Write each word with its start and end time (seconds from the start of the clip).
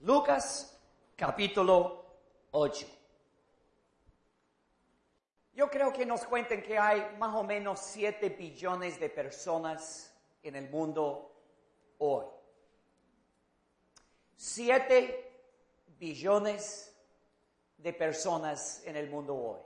Lucas 0.00 0.80
capítulo 1.14 2.06
8. 2.52 2.86
Yo 5.52 5.68
creo 5.68 5.92
que 5.92 6.06
nos 6.06 6.24
cuenten 6.24 6.62
que 6.62 6.78
hay 6.78 7.16
más 7.18 7.34
o 7.34 7.42
menos 7.42 7.80
7 7.80 8.30
billones 8.30 8.98
de 8.98 9.10
personas 9.10 10.18
en 10.42 10.56
el 10.56 10.70
mundo 10.70 11.30
hoy. 11.98 12.24
7 14.36 15.42
billones 15.98 16.96
de 17.76 17.92
personas 17.92 18.82
en 18.86 18.96
el 18.96 19.10
mundo 19.10 19.36
hoy. 19.36 19.60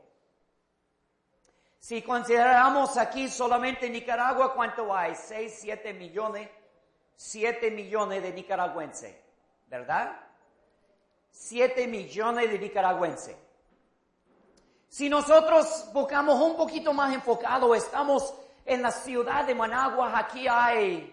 Si 1.79 2.03
consideramos 2.03 2.96
aquí 2.96 3.29
solamente 3.29 3.89
Nicaragua, 3.89 4.53
¿cuánto 4.53 4.93
hay? 4.93 5.14
6, 5.14 5.59
7 5.61 5.93
millones, 5.93 6.48
7 7.14 7.71
millones 7.71 8.21
de 8.21 8.32
nicaragüenses, 8.32 9.14
¿verdad? 9.69 10.24
7 11.35 11.89
millones 11.89 12.49
de 12.49 12.59
nicaragüenses. 12.59 13.37
Si 14.89 15.09
nosotros 15.09 15.91
buscamos 15.93 16.41
un 16.41 16.57
poquito 16.57 16.93
más 16.93 17.13
enfocado, 17.13 17.75
estamos 17.75 18.33
en 18.65 18.81
la 18.81 18.93
ciudad 18.93 19.45
de 19.45 19.55
Managua, 19.55 20.17
aquí 20.17 20.47
hay 20.47 21.13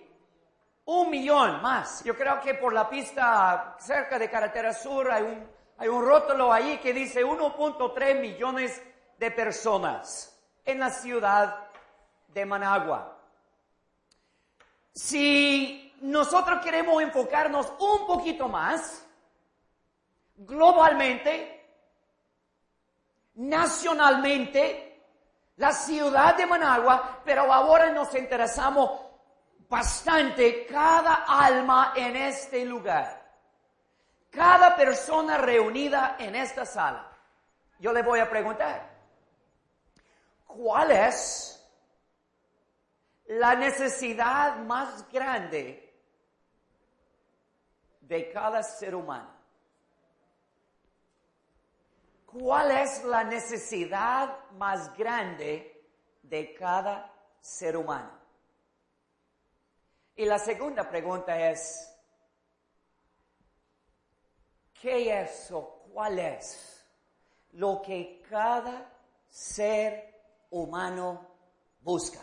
un 0.85 1.09
millón 1.09 1.61
más. 1.63 2.03
Yo 2.03 2.15
creo 2.15 2.39
que 2.39 2.53
por 2.53 2.71
la 2.71 2.87
pista 2.87 3.75
cerca 3.79 4.19
de 4.19 4.29
Carretera 4.29 4.73
Sur 4.73 5.11
hay 5.11 5.23
un, 5.23 5.49
hay 5.79 5.87
un 5.87 6.05
rótulo 6.05 6.53
ahí 6.53 6.77
que 6.77 6.93
dice 6.93 7.25
1.3 7.25 8.21
millones 8.21 8.79
de 9.17 9.31
personas 9.31 10.39
en 10.63 10.79
la 10.79 10.91
ciudad 10.91 11.67
de 12.27 12.45
Managua. 12.45 13.17
Si 14.93 15.95
nosotros 16.01 16.63
queremos 16.63 17.01
enfocarnos 17.01 17.73
un 17.79 18.05
poquito 18.05 18.47
más, 18.47 19.07
globalmente, 20.45 21.59
nacionalmente, 23.35 24.87
la 25.57 25.71
ciudad 25.71 26.35
de 26.35 26.45
Managua, 26.45 27.21
pero 27.23 27.51
ahora 27.51 27.91
nos 27.91 28.13
interesamos 28.15 29.01
bastante 29.69 30.65
cada 30.65 31.25
alma 31.27 31.93
en 31.95 32.15
este 32.15 32.65
lugar. 32.65 33.21
Cada 34.29 34.75
persona 34.75 35.37
reunida 35.37 36.15
en 36.17 36.35
esta 36.35 36.65
sala. 36.65 37.07
Yo 37.79 37.91
le 37.91 38.01
voy 38.01 38.19
a 38.19 38.29
preguntar, 38.29 38.89
¿cuál 40.47 40.91
es 40.91 41.57
la 43.25 43.55
necesidad 43.55 44.57
más 44.57 45.09
grande 45.11 45.93
de 47.99 48.31
cada 48.31 48.63
ser 48.63 48.95
humano? 48.95 49.40
¿Cuál 52.31 52.71
es 52.71 53.03
la 53.03 53.25
necesidad 53.25 54.49
más 54.51 54.95
grande 54.95 55.85
de 56.23 56.53
cada 56.53 57.13
ser 57.41 57.75
humano? 57.75 58.09
Y 60.15 60.23
la 60.23 60.39
segunda 60.39 60.87
pregunta 60.89 61.49
es, 61.49 61.93
¿qué 64.79 65.21
es 65.21 65.51
o 65.51 65.83
cuál 65.91 66.19
es 66.19 66.85
lo 67.53 67.81
que 67.81 68.21
cada 68.29 68.89
ser 69.27 70.21
humano 70.51 71.27
busca? 71.81 72.19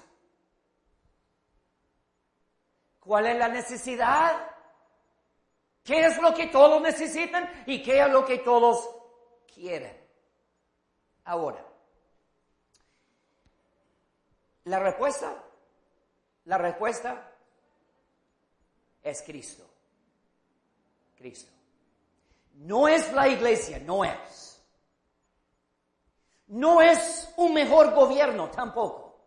¿Cuál 3.00 3.26
es 3.26 3.36
la 3.36 3.48
necesidad? 3.48 4.48
¿Qué 5.82 6.06
es 6.06 6.18
lo 6.18 6.32
que 6.34 6.46
todos 6.46 6.80
necesitan 6.80 7.64
y 7.66 7.82
qué 7.82 8.00
es 8.00 8.08
lo 8.10 8.24
que 8.24 8.38
todos 8.38 8.88
quieren? 9.52 9.97
Ahora, 11.28 11.62
la 14.64 14.78
respuesta, 14.78 15.44
la 16.46 16.56
respuesta 16.56 17.32
es 19.02 19.20
Cristo. 19.20 19.62
Cristo. 21.18 21.52
No 22.54 22.88
es 22.88 23.12
la 23.12 23.28
iglesia, 23.28 23.78
no 23.78 24.06
es. 24.06 24.64
No 26.46 26.80
es 26.80 27.30
un 27.36 27.52
mejor 27.52 27.92
gobierno 27.92 28.50
tampoco. 28.50 29.20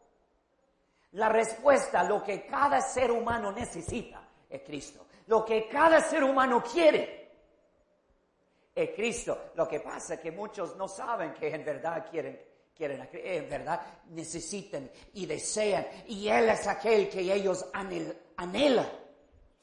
La 1.12 1.30
respuesta, 1.30 2.02
lo 2.02 2.24
que 2.24 2.48
cada 2.48 2.82
ser 2.82 3.12
humano 3.12 3.52
necesita, 3.52 4.28
es 4.50 4.64
Cristo. 4.64 5.06
Lo 5.28 5.46
que 5.46 5.70
cada 5.70 6.02
ser 6.02 6.24
humano 6.24 6.64
quiere 6.64 7.21
es 8.74 8.90
Cristo. 8.92 9.52
Lo 9.56 9.68
que 9.68 9.80
pasa 9.80 10.16
es 10.16 10.20
que 10.20 10.32
muchos 10.32 10.76
no 10.76 10.88
saben 10.88 11.34
que 11.34 11.54
en 11.54 11.64
verdad 11.64 12.06
quieren, 12.10 12.42
quieren, 12.76 13.08
en 13.12 13.50
verdad 13.50 13.82
necesitan 14.10 14.90
y 15.14 15.26
desean. 15.26 15.86
Y 16.08 16.28
Él 16.28 16.50
es 16.50 16.68
aquel 16.68 17.10
que 17.10 17.22
ellos 17.22 17.66
anhelan. 17.74 18.90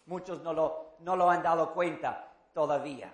Muchos 0.06 0.42
no 0.42 0.52
lo, 0.52 0.96
no 1.00 1.16
lo 1.16 1.30
han 1.30 1.42
dado 1.42 1.72
cuenta 1.72 2.32
todavía. 2.52 3.12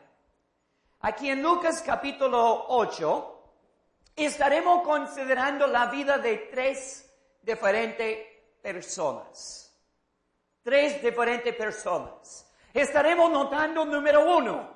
Aquí 1.01 1.29
en 1.29 1.43
Lucas 1.43 1.83
capítulo 1.85 2.67
8 2.69 3.35
estaremos 4.17 4.83
considerando 4.83 5.67
la 5.67 5.87
vida 5.87 6.19
de 6.19 6.49
tres 6.51 7.13
diferentes 7.43 8.27
personas. 8.63 9.61
Tres 10.63 11.03
diferentes 11.03 11.55
personas. 11.55 12.51
Estaremos 12.73 13.31
notando 13.31 13.85
número 13.85 14.37
uno, 14.37 14.74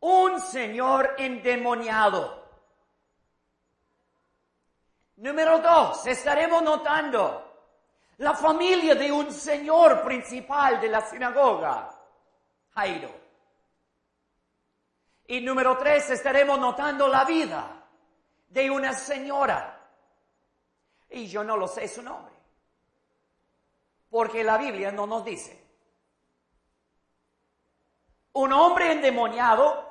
un 0.00 0.40
señor 0.40 1.14
endemoniado. 1.18 2.40
Número 5.16 5.58
dos, 5.58 6.06
estaremos 6.06 6.62
notando 6.62 7.50
la 8.18 8.34
familia 8.34 8.94
de 8.94 9.12
un 9.12 9.32
señor 9.32 10.02
principal 10.02 10.80
de 10.80 10.88
la 10.88 11.02
sinagoga, 11.02 11.90
Jairo. 12.74 13.10
Y 15.26 15.40
número 15.40 15.76
tres, 15.76 16.08
estaremos 16.10 16.58
notando 16.58 17.06
la 17.06 17.24
vida 17.24 17.86
de 18.48 18.70
una 18.70 18.94
señora. 18.94 19.76
Y 21.10 21.26
yo 21.26 21.44
no 21.44 21.56
lo 21.56 21.68
sé 21.68 21.86
su 21.86 22.02
nombre, 22.02 22.32
porque 24.08 24.42
la 24.42 24.56
Biblia 24.56 24.90
no 24.90 25.06
nos 25.06 25.24
dice. 25.24 25.68
Un 28.32 28.52
hombre 28.52 28.92
endemoniado 28.92 29.89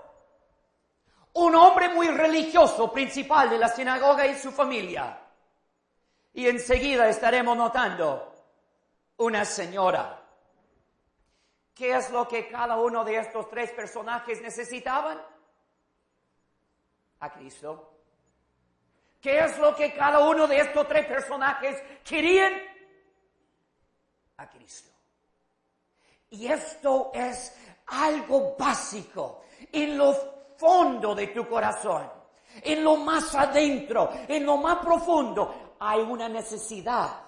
un 1.33 1.55
hombre 1.55 1.89
muy 1.89 2.07
religioso, 2.07 2.91
principal 2.91 3.49
de 3.49 3.57
la 3.57 3.69
sinagoga 3.69 4.25
y 4.27 4.37
su 4.37 4.51
familia. 4.51 5.19
Y 6.33 6.47
enseguida 6.47 7.07
estaremos 7.09 7.55
notando 7.55 8.33
una 9.17 9.45
señora. 9.45 10.21
¿Qué 11.73 11.95
es 11.95 12.09
lo 12.09 12.27
que 12.27 12.49
cada 12.49 12.77
uno 12.77 13.03
de 13.03 13.17
estos 13.17 13.49
tres 13.49 13.71
personajes 13.71 14.41
necesitaban? 14.41 15.21
A 17.21 17.29
Cristo. 17.31 17.93
¿Qué 19.21 19.39
es 19.39 19.57
lo 19.57 19.75
que 19.75 19.93
cada 19.93 20.19
uno 20.27 20.47
de 20.47 20.59
estos 20.59 20.87
tres 20.87 21.05
personajes 21.05 21.81
querían? 22.03 22.53
A 24.37 24.49
Cristo. 24.49 24.89
Y 26.31 26.47
esto 26.47 27.11
es 27.13 27.57
algo 27.87 28.55
básico 28.57 29.43
en 29.71 29.97
los 29.97 30.17
fondo 30.59 31.15
de 31.15 31.27
tu 31.27 31.47
corazón, 31.47 32.11
en 32.61 32.83
lo 32.83 32.97
más 32.97 33.33
adentro, 33.33 34.09
en 34.27 34.45
lo 34.45 34.57
más 34.57 34.83
profundo, 34.83 35.75
hay 35.79 36.01
una 36.01 36.27
necesidad 36.27 37.21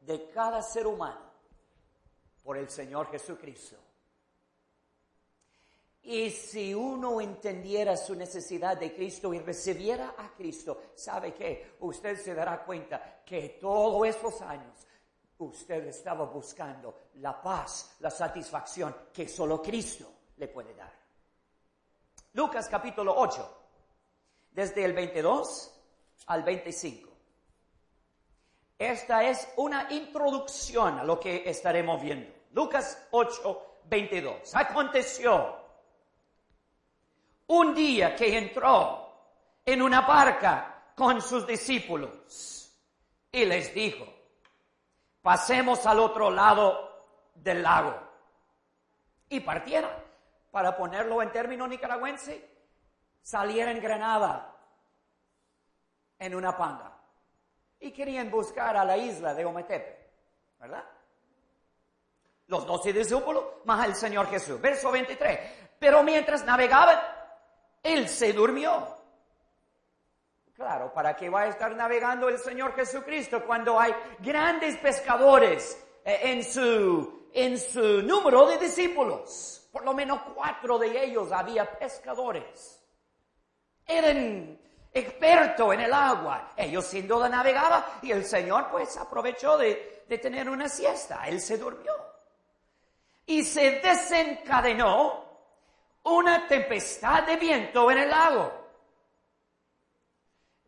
de 0.00 0.30
cada 0.30 0.62
ser 0.62 0.86
humano 0.86 1.32
por 2.44 2.56
el 2.56 2.70
Señor 2.70 3.10
Jesucristo. 3.10 3.76
Y 6.04 6.30
si 6.30 6.74
uno 6.74 7.20
entendiera 7.20 7.96
su 7.96 8.14
necesidad 8.14 8.76
de 8.76 8.92
Cristo 8.92 9.32
y 9.32 9.38
recibiera 9.38 10.14
a 10.18 10.32
Cristo, 10.34 10.82
¿sabe 10.94 11.32
qué? 11.32 11.76
Usted 11.80 12.16
se 12.16 12.34
dará 12.34 12.64
cuenta 12.64 13.22
que 13.24 13.58
todos 13.60 14.06
esos 14.06 14.40
años 14.42 14.86
usted 15.38 15.86
estaba 15.86 16.24
buscando 16.24 17.08
la 17.14 17.40
paz, 17.40 17.96
la 18.00 18.10
satisfacción 18.10 18.94
que 19.12 19.28
solo 19.28 19.60
Cristo 19.62 20.12
le 20.36 20.48
puede 20.48 20.74
dar. 20.74 21.01
Lucas 22.34 22.66
capítulo 22.68 23.14
8, 23.14 23.58
desde 24.52 24.84
el 24.84 24.94
22 24.94 25.70
al 26.26 26.42
25. 26.42 27.10
Esta 28.78 29.22
es 29.24 29.52
una 29.56 29.92
introducción 29.92 30.98
a 30.98 31.04
lo 31.04 31.20
que 31.20 31.48
estaremos 31.48 32.00
viendo. 32.00 32.32
Lucas 32.52 33.06
8, 33.10 33.80
22. 33.84 34.54
Aconteció 34.54 35.56
un 37.48 37.74
día 37.74 38.16
que 38.16 38.38
entró 38.38 39.12
en 39.64 39.82
una 39.82 40.00
barca 40.00 40.92
con 40.96 41.20
sus 41.20 41.46
discípulos 41.46 42.72
y 43.30 43.44
les 43.44 43.74
dijo, 43.74 44.06
pasemos 45.20 45.84
al 45.84 46.00
otro 46.00 46.30
lado 46.30 47.04
del 47.34 47.62
lago. 47.62 47.94
Y 49.28 49.40
partieron 49.40 49.90
para 50.52 50.76
ponerlo 50.76 51.22
en 51.22 51.32
término 51.32 51.66
nicaragüense, 51.66 52.46
saliera 53.22 53.70
en 53.70 53.80
Granada 53.80 54.54
en 56.18 56.34
una 56.34 56.56
panga. 56.56 56.92
Y 57.80 57.90
querían 57.90 58.30
buscar 58.30 58.76
a 58.76 58.84
la 58.84 58.96
isla 58.96 59.34
de 59.34 59.46
Ometepe, 59.46 60.10
¿verdad? 60.60 60.84
Los 62.48 62.66
doce 62.66 62.92
discípulos 62.92 63.44
más 63.64 63.86
el 63.86 63.94
Señor 63.94 64.28
Jesús. 64.28 64.60
Verso 64.60 64.92
23. 64.92 65.40
Pero 65.78 66.02
mientras 66.02 66.44
navegaban, 66.44 67.00
Él 67.82 68.08
se 68.08 68.34
durmió. 68.34 68.98
Claro, 70.52 70.92
¿para 70.92 71.16
qué 71.16 71.30
va 71.30 71.40
a 71.40 71.46
estar 71.46 71.74
navegando 71.74 72.28
el 72.28 72.38
Señor 72.38 72.74
Jesucristo 72.74 73.42
cuando 73.46 73.80
hay 73.80 73.92
grandes 74.20 74.76
pescadores 74.76 75.82
eh, 76.04 76.20
en 76.24 76.44
su, 76.44 77.30
en 77.32 77.58
su 77.58 78.02
número 78.02 78.46
de 78.46 78.58
discípulos? 78.58 79.61
Por 79.72 79.84
lo 79.84 79.94
menos 79.94 80.20
cuatro 80.34 80.78
de 80.78 81.02
ellos 81.02 81.32
había 81.32 81.64
pescadores. 81.78 82.78
Eran 83.86 84.60
expertos 84.92 85.72
en 85.72 85.80
el 85.80 85.92
agua. 85.92 86.52
Ellos 86.56 86.84
sin 86.84 87.08
duda 87.08 87.28
navegaban 87.30 87.82
y 88.02 88.12
el 88.12 88.24
Señor 88.26 88.68
pues 88.70 88.94
aprovechó 88.98 89.56
de, 89.56 90.04
de 90.06 90.18
tener 90.18 90.50
una 90.50 90.68
siesta. 90.68 91.26
Él 91.26 91.40
se 91.40 91.56
durmió. 91.56 91.92
Y 93.24 93.42
se 93.44 93.80
desencadenó 93.80 95.24
una 96.02 96.46
tempestad 96.46 97.22
de 97.22 97.36
viento 97.36 97.90
en 97.90 97.98
el 97.98 98.10
lago. 98.10 98.52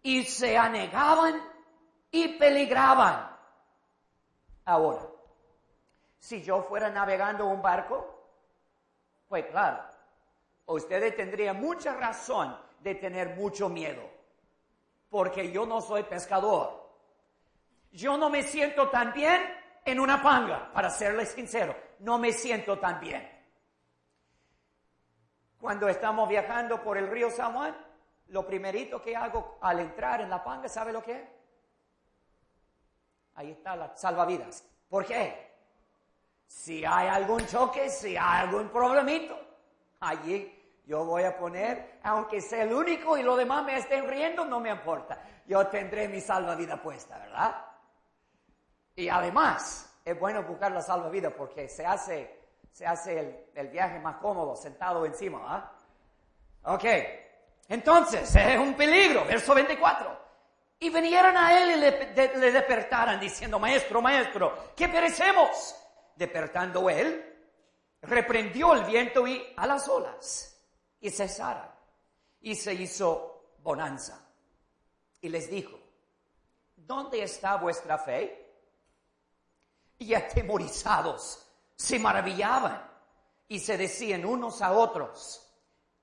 Y 0.03 0.25
se 0.25 0.57
anegaban 0.57 1.43
y 2.11 2.29
peligraban. 2.39 3.37
Ahora, 4.65 5.07
si 6.19 6.43
yo 6.43 6.63
fuera 6.63 6.89
navegando 6.89 7.45
un 7.45 7.61
barco, 7.61 8.14
pues 9.35 9.47
claro, 9.47 9.83
ustedes 10.67 11.17
tendrían 11.17 11.61
mucha 11.61 11.93
razón 11.93 12.57
de 12.79 12.95
tener 12.95 13.35
mucho 13.35 13.69
miedo, 13.69 14.09
porque 15.11 15.51
yo 15.51 15.67
no 15.67 15.81
soy 15.81 16.05
pescador. 16.05 16.89
Yo 17.91 18.17
no 18.17 18.31
me 18.31 18.45
siento 18.45 18.91
tan 18.91 19.13
bien 19.13 19.43
en 19.85 19.99
una 19.99 20.23
panga, 20.23 20.71
para 20.73 20.89
serles 20.89 21.31
sincero, 21.31 21.75
no 21.99 22.17
me 22.17 22.33
siento 22.33 22.79
tan 22.79 23.01
bien. 23.01 23.29
Cuando 25.61 25.89
estamos 25.89 26.29
viajando 26.29 26.81
por 26.81 26.97
el 26.97 27.11
río 27.11 27.29
San 27.29 27.75
lo 28.29 28.47
primerito 28.47 29.03
que 29.03 29.17
hago 29.17 29.59
al 29.63 29.81
entrar 29.81 30.21
en 30.21 30.31
la 30.31 30.45
panga, 30.45 30.69
¿sabe 30.69 30.93
lo 30.93 31.03
que 31.03 31.11
es? 31.11 31.29
Ahí 33.35 33.51
está 33.51 33.75
la 33.75 33.97
salvavidas. 33.97 34.65
¿Por 34.89 35.05
qué? 35.05 35.54
Si 36.55 36.83
hay 36.83 37.09
algún 37.09 37.45
choque, 37.47 37.91
si 37.91 38.17
hay 38.17 38.43
algún 38.47 38.71
problemito, 38.71 39.39
allí 40.01 40.51
yo 40.87 41.05
voy 41.05 41.25
a 41.25 41.37
poner, 41.37 41.99
aunque 42.05 42.41
sea 42.41 42.63
el 42.63 42.73
único 42.73 43.19
y 43.19 43.23
los 43.23 43.37
demás 43.37 43.65
me 43.65 43.77
estén 43.77 44.09
riendo, 44.09 44.47
no 44.47 44.61
me 44.61 44.71
importa. 44.71 45.21
Yo 45.47 45.67
tendré 45.67 46.09
mi 46.09 46.23
salvavidas 46.23 46.81
puesta, 46.81 47.19
¿verdad? 47.19 47.67
Y 48.97 49.09
además, 49.11 49.95
es 50.05 50.19
bueno 50.19 50.43
buscar 50.45 50.73
la 50.73 50.81
salvavidas 50.81 51.35
porque 51.35 51.69
se 51.69 51.85
hace, 51.85 52.41
se 52.73 52.87
hace 52.87 53.51
el, 53.55 53.69
viaje 53.69 53.99
más 53.99 54.17
cómodo 54.17 54.57
sentado 54.57 55.05
encima, 55.05 55.41
¿ah? 55.45 55.73
Ok. 56.73 56.85
Entonces, 57.69 58.35
es 58.37 58.59
un 58.59 58.75
peligro, 58.75 59.27
verso 59.27 59.55
24. 59.55 60.25
Y 60.79 60.89
vinieron 60.89 61.37
a 61.37 61.63
él 61.63 61.73
y 61.73 61.77
le, 61.77 62.37
le 62.37 62.53
despertaran 62.53 63.21
diciendo, 63.21 63.59
maestro, 63.59 64.01
maestro, 64.01 64.73
que 64.75 64.89
perecemos. 64.89 65.84
Despertando 66.17 66.89
él, 66.89 67.23
reprendió 68.03 68.75
el 68.75 68.85
viento 68.85 69.27
y 69.27 69.43
a 69.57 69.67
las 69.67 69.89
olas 69.89 70.61
y 71.01 71.11
cesaron. 71.11 71.69
Y 72.41 72.55
se 72.55 72.75
hizo 72.75 73.55
bonanza. 73.59 74.29
Y 75.21 75.29
les 75.29 75.51
dijo, 75.51 75.79
¿dónde 76.77 77.23
está 77.23 77.57
vuestra 77.57 77.99
fe? 77.99 78.41
Y 79.99 80.15
atemorizados 80.15 81.47
se 81.77 81.99
maravillaban 81.99 82.91
y 83.49 83.59
se 83.59 83.77
decían 83.77 84.25
unos 84.25 84.61
a 84.61 84.73
otros, 84.73 85.51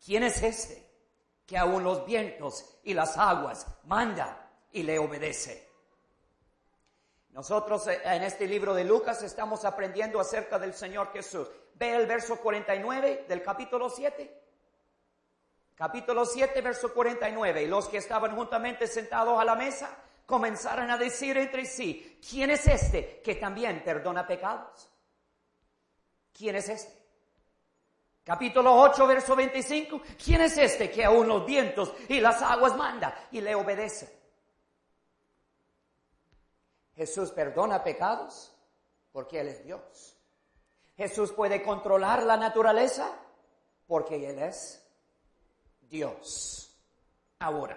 ¿quién 0.04 0.24
es 0.24 0.42
este? 0.42 0.92
que 1.52 1.58
aún 1.58 1.84
los 1.84 2.06
vientos 2.06 2.80
y 2.82 2.94
las 2.94 3.18
aguas 3.18 3.68
manda 3.84 4.50
y 4.72 4.84
le 4.84 4.98
obedece. 4.98 5.68
Nosotros 7.34 7.88
eh, 7.88 8.02
en 8.04 8.24
este 8.24 8.46
libro 8.46 8.74
de 8.74 8.84
Lucas 8.84 9.24
estamos 9.24 9.64
aprendiendo 9.66 10.20
acerca 10.20 10.60
del 10.60 10.74
Señor 10.74 11.12
Jesús. 11.14 11.48
Ve 11.76 11.96
el 11.96 12.06
verso 12.06 12.38
49 12.38 13.26
del 13.28 13.42
capítulo 13.42 13.90
7. 13.90 14.40
Capítulo 15.76 16.26
7, 16.26 16.62
verso 16.62 16.94
49. 16.94 17.64
Y 17.64 17.68
los 17.68 17.88
que 17.88 17.98
estaban 17.98 18.36
juntamente 18.36 18.86
sentados 18.86 19.40
a 19.40 19.46
la 19.46 19.56
mesa 19.56 19.98
comenzaron 20.26 20.92
a 20.92 20.98
decir 20.98 21.38
entre 21.38 21.66
sí, 21.66 22.20
¿quién 22.30 22.52
es 22.52 22.68
este 22.68 23.22
que 23.22 23.36
también 23.36 23.84
perdona 23.84 24.28
pecados? 24.28 24.92
¿Quién 26.38 26.56
es 26.56 26.70
este? 26.70 27.02
Capítulo 28.24 28.76
8, 28.76 29.08
verso 29.08 29.36
25. 29.36 30.02
¿Quién 30.24 30.42
es 30.42 30.58
este 30.58 30.92
que 30.92 31.04
aún 31.04 31.28
los 31.28 31.46
vientos 31.46 31.94
y 32.10 32.20
las 32.20 32.42
aguas 32.42 32.76
manda 32.76 33.28
y 33.32 33.42
le 33.42 33.56
obedece? 33.56 34.21
Jesús 37.02 37.32
perdona 37.32 37.84
pecados 37.84 38.56
porque 39.12 39.40
Él 39.40 39.48
es 39.48 39.66
Dios. 39.66 40.16
Jesús 40.96 41.32
puede 41.32 41.64
controlar 41.64 42.22
la 42.22 42.38
naturaleza 42.38 43.18
porque 43.88 44.30
Él 44.30 44.38
es 44.38 44.88
Dios. 45.80 46.78
Ahora, 47.40 47.76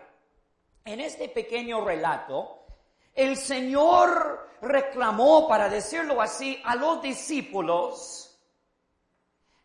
en 0.85 1.01
este 1.01 1.31
pequeño 1.31 1.83
relato, 1.83 2.67
el 3.15 3.39
Señor 3.39 4.51
reclamó, 4.61 5.49
para 5.49 5.71
decirlo 5.71 6.21
así, 6.21 6.61
a 6.63 6.77
los 6.77 7.01
discípulos 7.01 8.39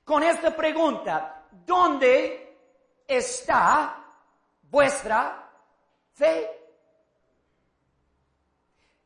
con 0.06 0.24
esta 0.24 0.56
pregunta, 0.56 1.48
¿dónde 1.52 2.58
está 3.06 4.06
vuestra 4.62 5.52
fe? 6.14 6.59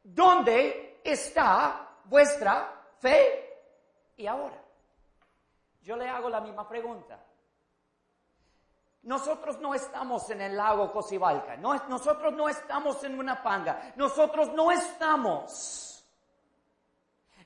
¿Dónde 0.04 1.00
está 1.04 1.90
vuestra 2.06 2.72
fe? 3.00 3.50
Y 4.18 4.28
ahora, 4.28 4.62
yo 5.82 5.96
le 5.96 6.08
hago 6.08 6.30
la 6.30 6.42
misma 6.42 6.68
pregunta. 6.68 7.20
Nosotros 9.04 9.60
no 9.60 9.74
estamos 9.74 10.30
en 10.30 10.42
el 10.42 10.56
lago 10.56 10.92
Cocibalca, 10.92 11.58
nosotros 11.58 12.34
no 12.34 12.48
estamos 12.48 13.04
en 13.04 13.20
una 13.20 13.42
panga, 13.44 13.94
nosotros 13.98 14.54
no 14.54 14.72
estamos 14.72 16.06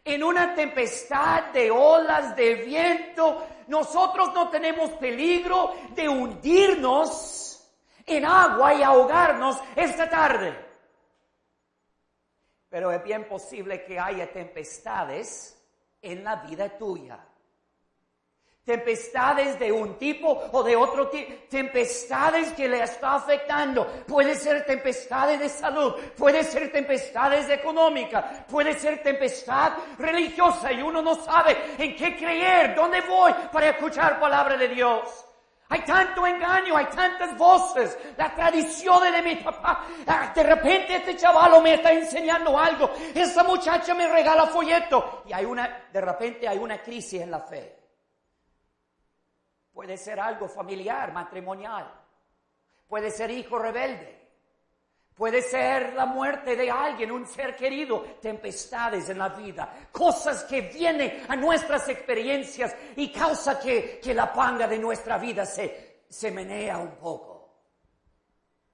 en 0.04 0.24
una 0.24 0.54
tempestad 0.54 1.46
de 1.52 1.72
olas, 1.72 2.36
de 2.36 2.56
viento, 2.56 3.44
nosotros 3.68 4.34
no 4.34 4.50
tenemos 4.50 4.92
peligro 4.92 5.74
de 5.96 6.08
hundirnos 6.08 7.68
en 8.06 8.26
agua 8.26 8.74
y 8.76 8.84
ahogarnos 8.84 9.58
esta 9.76 10.08
tarde. 10.10 10.67
Pero 12.70 12.92
es 12.92 13.04
bien 13.04 13.28
posible 13.28 13.84
que 13.84 14.00
haya 14.00 14.32
tempestades 14.32 15.58
en 16.02 16.24
la 16.24 16.36
vida 16.38 16.78
tuya 16.78 17.28
tempestades 18.68 19.58
de 19.58 19.72
un 19.72 19.98
tipo 19.98 20.28
o 20.52 20.62
de 20.62 20.76
otro 20.76 21.08
tipo, 21.08 21.34
tempestades 21.50 22.52
que 22.52 22.68
le 22.68 22.84
está 22.84 23.16
afectando. 23.16 23.88
Puede 24.06 24.36
ser 24.36 24.66
tempestades 24.66 25.40
de 25.40 25.48
salud, 25.48 25.96
puede 26.18 26.44
ser 26.44 26.70
tempestades 26.70 27.50
económicas, 27.50 28.44
puede 28.50 28.78
ser 28.78 29.02
tempestad 29.02 29.72
religiosa 29.98 30.74
y 30.74 30.82
uno 30.82 31.02
no 31.02 31.16
sabe 31.16 31.56
en 31.78 31.96
qué 31.96 32.18
creer, 32.18 32.76
dónde 32.76 33.00
voy 33.02 33.32
para 33.54 33.70
escuchar 33.70 34.20
palabra 34.20 34.58
de 34.58 34.68
Dios. 34.68 35.27
Hay 35.70 35.82
tanto 35.82 36.26
engaño, 36.26 36.78
hay 36.78 36.86
tantas 36.86 37.38
voces, 37.38 37.98
la 38.16 38.34
tradición 38.34 39.12
de 39.12 39.22
mi 39.22 39.36
papá. 39.36 39.86
Ah, 40.08 40.32
de 40.34 40.44
repente 40.44 40.96
este 40.96 41.18
chaval 41.18 41.62
me 41.62 41.74
está 41.74 41.92
enseñando 41.92 42.58
algo, 42.58 42.92
esa 43.14 43.44
muchacha 43.44 43.94
me 43.94 44.08
regala 44.08 44.46
folleto 44.48 45.24
y 45.26 45.34
hay 45.34 45.44
una, 45.44 45.88
de 45.92 46.02
repente 46.02 46.48
hay 46.48 46.58
una 46.58 46.82
crisis 46.82 47.22
en 47.22 47.32
la 47.32 47.42
fe. 47.42 47.78
Puede 49.74 49.98
ser 49.98 50.20
algo 50.20 50.48
familiar, 50.48 51.12
matrimonial. 51.12 51.88
Puede 52.88 53.12
ser 53.12 53.30
hijo 53.30 53.60
rebelde. 53.60 54.17
Puede 55.18 55.42
ser 55.42 55.96
la 55.96 56.06
muerte 56.06 56.56
de 56.56 56.70
alguien, 56.70 57.12
un 57.12 57.26
ser 57.26 57.56
querido, 57.56 58.02
tempestades 58.22 59.10
en 59.10 59.18
la 59.18 59.30
vida, 59.30 59.88
cosas 59.92 60.44
que 60.44 60.62
vienen 60.62 61.26
a 61.28 61.36
nuestras 61.36 61.90
experiencias 61.90 62.76
y 62.96 63.12
causa 63.12 63.60
que, 63.60 64.00
que 64.00 64.14
la 64.14 64.32
panga 64.32 64.68
de 64.68 64.78
nuestra 64.78 65.18
vida 65.18 65.44
se, 65.44 66.04
se 66.08 66.30
menea 66.30 66.78
un 66.78 66.92
poco. 66.98 67.38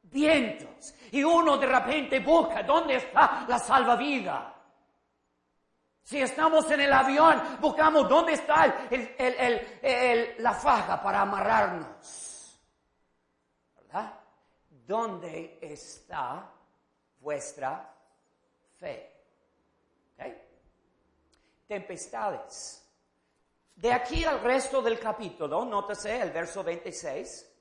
Vientos. 0.02 0.94
Y 1.12 1.24
uno 1.24 1.58
de 1.58 1.66
repente 1.66 2.20
busca, 2.20 2.62
¿dónde 2.62 2.98
está 2.98 3.46
la 3.48 3.58
salvavidas? 3.58 4.54
Si 6.04 6.20
estamos 6.20 6.70
en 6.70 6.82
el 6.82 6.92
avión, 6.92 7.42
buscamos 7.62 8.10
dónde 8.10 8.34
está 8.34 8.86
la 10.40 10.54
faja 10.54 11.02
para 11.02 11.22
amarrarnos. 11.22 12.60
¿Verdad? 13.78 14.23
¿Dónde 14.94 15.58
está 15.60 16.48
vuestra 17.20 17.92
fe? 18.78 19.10
Tempestades. 21.68 22.88
De 23.74 23.92
aquí 23.92 24.24
al 24.24 24.40
resto 24.42 24.84
del 24.84 25.00
capítulo, 25.00 25.66
nótese 25.66 26.22
el 26.22 26.30
verso 26.30 26.64
26. 26.64 27.56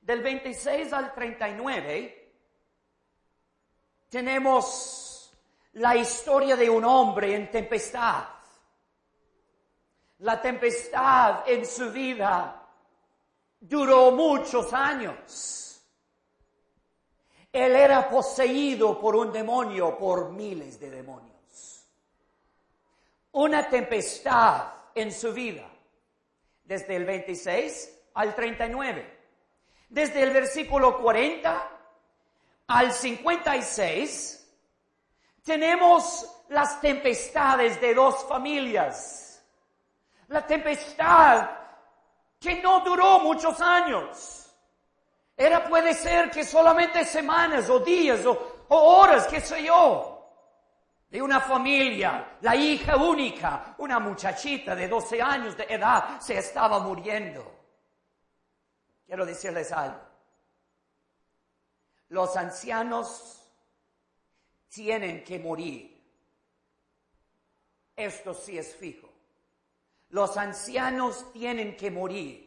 Del 0.00 0.22
26 0.24 0.92
al 0.92 1.14
39, 1.14 2.32
tenemos 4.08 5.32
la 5.74 5.94
historia 5.94 6.56
de 6.56 6.68
un 6.68 6.84
hombre 6.84 7.32
en 7.32 7.48
tempestad. 7.48 8.24
La 10.18 10.42
tempestad 10.42 11.48
en 11.48 11.64
su 11.64 11.92
vida 11.92 12.60
duró 13.60 14.10
muchos 14.10 14.72
años. 14.72 15.62
Él 17.64 17.74
era 17.74 18.08
poseído 18.08 19.00
por 19.00 19.16
un 19.16 19.32
demonio, 19.32 19.96
por 19.98 20.30
miles 20.30 20.78
de 20.78 20.90
demonios 20.90 21.36
una 23.36 23.68
tempestad 23.68 24.72
en 24.94 25.12
su 25.12 25.32
vida, 25.34 25.68
desde 26.64 26.96
el 26.96 27.04
26 27.04 28.00
al 28.14 28.34
39. 28.34 29.14
Desde 29.90 30.22
el 30.22 30.30
versículo 30.30 30.98
40 30.98 31.70
al 32.68 32.92
56 32.92 34.54
tenemos 35.44 36.44
las 36.48 36.80
tempestades 36.80 37.78
de 37.78 37.94
dos 37.94 38.24
familias. 38.24 39.44
La 40.28 40.46
tempestad 40.46 41.50
que 42.40 42.62
no 42.62 42.80
duró 42.80 43.18
muchos 43.18 43.60
años. 43.60 44.45
Era 45.36 45.68
puede 45.68 45.92
ser 45.92 46.30
que 46.30 46.44
solamente 46.44 47.04
semanas 47.04 47.68
o 47.68 47.80
días 47.80 48.24
o, 48.24 48.64
horas, 48.68 49.26
qué 49.26 49.40
sé 49.40 49.64
yo 49.64 50.16
de 51.08 51.22
una 51.22 51.40
familia, 51.40 52.36
la 52.40 52.56
hija 52.56 52.96
única, 52.96 53.74
una 53.78 53.98
muchachita 54.00 54.74
de 54.74 54.88
12 54.88 55.22
años 55.22 55.56
de 55.56 55.64
edad, 55.64 56.20
se 56.20 56.36
estaba 56.36 56.80
muriendo. 56.80 57.54
Quiero 59.06 59.24
decirles 59.24 59.70
algo. 59.70 60.00
Los 62.08 62.36
ancianos 62.36 63.42
tienen 64.68 65.22
que 65.22 65.38
morir. 65.38 65.96
Esto 67.94 68.34
sí 68.34 68.58
es 68.58 68.74
fijo. 68.74 69.08
Los 70.10 70.36
ancianos 70.36 71.32
tienen 71.32 71.76
que 71.76 71.90
morir, 71.90 72.45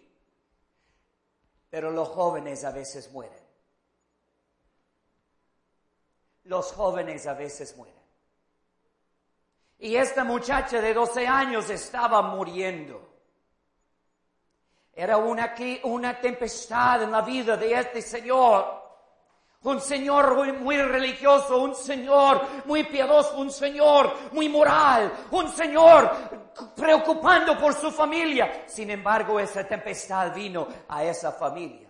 pero 1.70 1.92
los 1.92 2.08
jóvenes 2.10 2.64
a 2.64 2.72
veces 2.72 3.12
mueren. 3.12 3.48
Los 6.46 6.72
jóvenes 6.72 7.28
a 7.28 7.34
veces 7.34 7.76
mueren. 7.78 7.96
Y 9.78 9.96
esta 9.96 10.24
muchacha 10.24 10.82
de 10.82 10.94
12 10.94 11.28
años 11.28 11.70
estaba 11.70 12.22
muriendo. 12.22 13.08
Era 14.94 15.18
una, 15.18 15.56
una 15.84 16.20
tempestad 16.20 17.04
en 17.04 17.12
la 17.12 17.22
vida 17.22 17.56
de 17.56 17.74
este 17.74 18.02
Señor. 18.02 18.89
Un 19.62 19.82
Señor 19.82 20.54
muy, 20.54 20.78
religioso, 20.78 21.62
un 21.62 21.76
Señor 21.76 22.64
muy 22.66 22.86
piadoso, 22.86 23.38
un 23.38 23.52
Señor 23.52 24.32
muy 24.32 24.48
moral, 24.48 25.12
un 25.32 25.50
Señor 25.50 26.12
preocupando 26.76 27.58
por 27.58 27.74
su 27.74 27.92
familia. 27.92 28.64
Sin 28.68 28.90
embargo, 28.90 29.38
esa 29.38 29.68
tempestad 29.68 30.34
vino 30.34 30.66
a 30.88 31.04
esa 31.04 31.34
familia. 31.34 31.90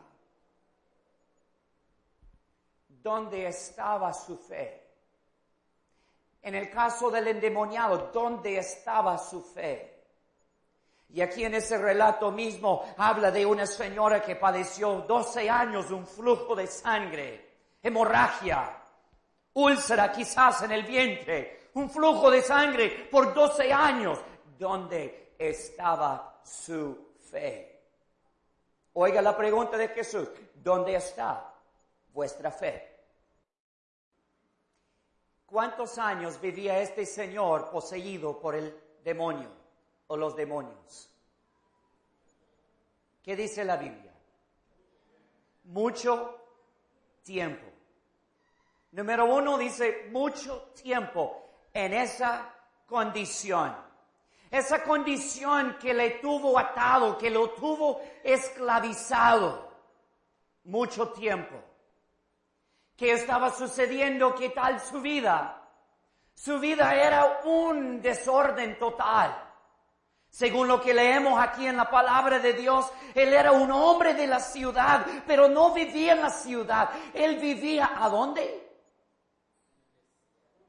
¿Dónde 2.88 3.48
estaba 3.48 4.14
su 4.14 4.36
fe? 4.36 4.88
En 6.42 6.56
el 6.56 6.72
caso 6.72 7.12
del 7.12 7.28
endemoniado, 7.28 8.10
¿dónde 8.12 8.58
estaba 8.58 9.16
su 9.20 9.44
fe? 9.44 10.06
Y 11.10 11.22
aquí 11.22 11.44
en 11.44 11.54
ese 11.54 11.78
relato 11.78 12.32
mismo 12.32 12.84
habla 12.98 13.30
de 13.30 13.46
una 13.46 13.68
señora 13.68 14.22
que 14.22 14.36
padeció 14.36 15.02
12 15.02 15.50
años 15.50 15.92
un 15.92 16.06
flujo 16.06 16.56
de 16.56 16.68
sangre, 16.68 17.49
hemorragia, 17.82 18.82
úlcera 19.54 20.12
quizás 20.12 20.64
en 20.64 20.72
el 20.72 20.84
vientre, 20.84 21.70
un 21.74 21.90
flujo 21.90 22.30
de 22.30 22.42
sangre 22.42 23.08
por 23.12 23.34
12 23.34 23.72
años. 23.72 24.20
¿Dónde 24.58 25.36
estaba 25.38 26.42
su 26.44 27.14
fe? 27.32 27.80
Oiga 28.94 29.22
la 29.22 29.38
pregunta 29.38 29.78
de 29.78 29.88
Jesús, 29.90 30.28
¿dónde 30.56 30.96
está 30.96 31.54
vuestra 32.14 32.52
fe? 32.52 32.90
¿Cuántos 35.46 35.98
años 35.98 36.40
vivía 36.40 36.80
este 36.80 37.06
señor 37.06 37.70
poseído 37.72 38.40
por 38.40 38.56
el 38.56 38.76
demonio 39.04 39.50
o 40.08 40.18
los 40.18 40.36
demonios? 40.36 41.10
¿Qué 43.24 43.36
dice 43.36 43.64
la 43.64 43.78
Biblia? 43.78 44.14
Mucho 45.64 46.36
tiempo. 47.24 47.69
Número 48.92 49.26
uno 49.26 49.58
dice 49.58 50.08
mucho 50.12 50.72
tiempo 50.82 51.50
en 51.74 51.94
esa 51.94 52.54
condición. 52.88 53.76
Esa 54.50 54.84
condición 54.84 55.78
que 55.80 55.94
le 55.94 56.12
tuvo 56.22 56.58
atado, 56.58 57.18
que 57.18 57.30
lo 57.30 57.52
tuvo 57.52 58.02
esclavizado 58.24 59.70
mucho 60.64 61.10
tiempo. 61.10 61.56
¿Qué 62.96 63.12
estaba 63.12 63.52
sucediendo? 63.52 64.34
¿Qué 64.34 64.50
tal 64.50 64.80
su 64.80 65.02
vida? 65.02 65.56
Su 66.34 66.60
vida 66.60 66.96
era 66.96 67.42
un 67.44 68.02
desorden 68.02 68.80
total. 68.80 69.50
Según 70.30 70.68
lo 70.68 70.82
que 70.82 70.94
leemos 70.94 71.40
aquí 71.40 71.68
en 71.68 71.78
la 71.78 71.90
palabra 71.90 72.40
de 72.40 72.54
Dios, 72.54 72.92
él 73.14 73.34
era 73.34 73.52
un 73.52 73.72
hombre 73.72 74.16
de 74.16 74.26
la 74.26 74.40
ciudad, 74.40 75.06
pero 75.28 75.48
no 75.48 75.74
vivía 75.74 76.14
en 76.14 76.22
la 76.22 76.30
ciudad. 76.30 76.90
Él 77.14 77.38
vivía 77.38 77.92
¿a 77.96 78.10
dónde? 78.10 78.69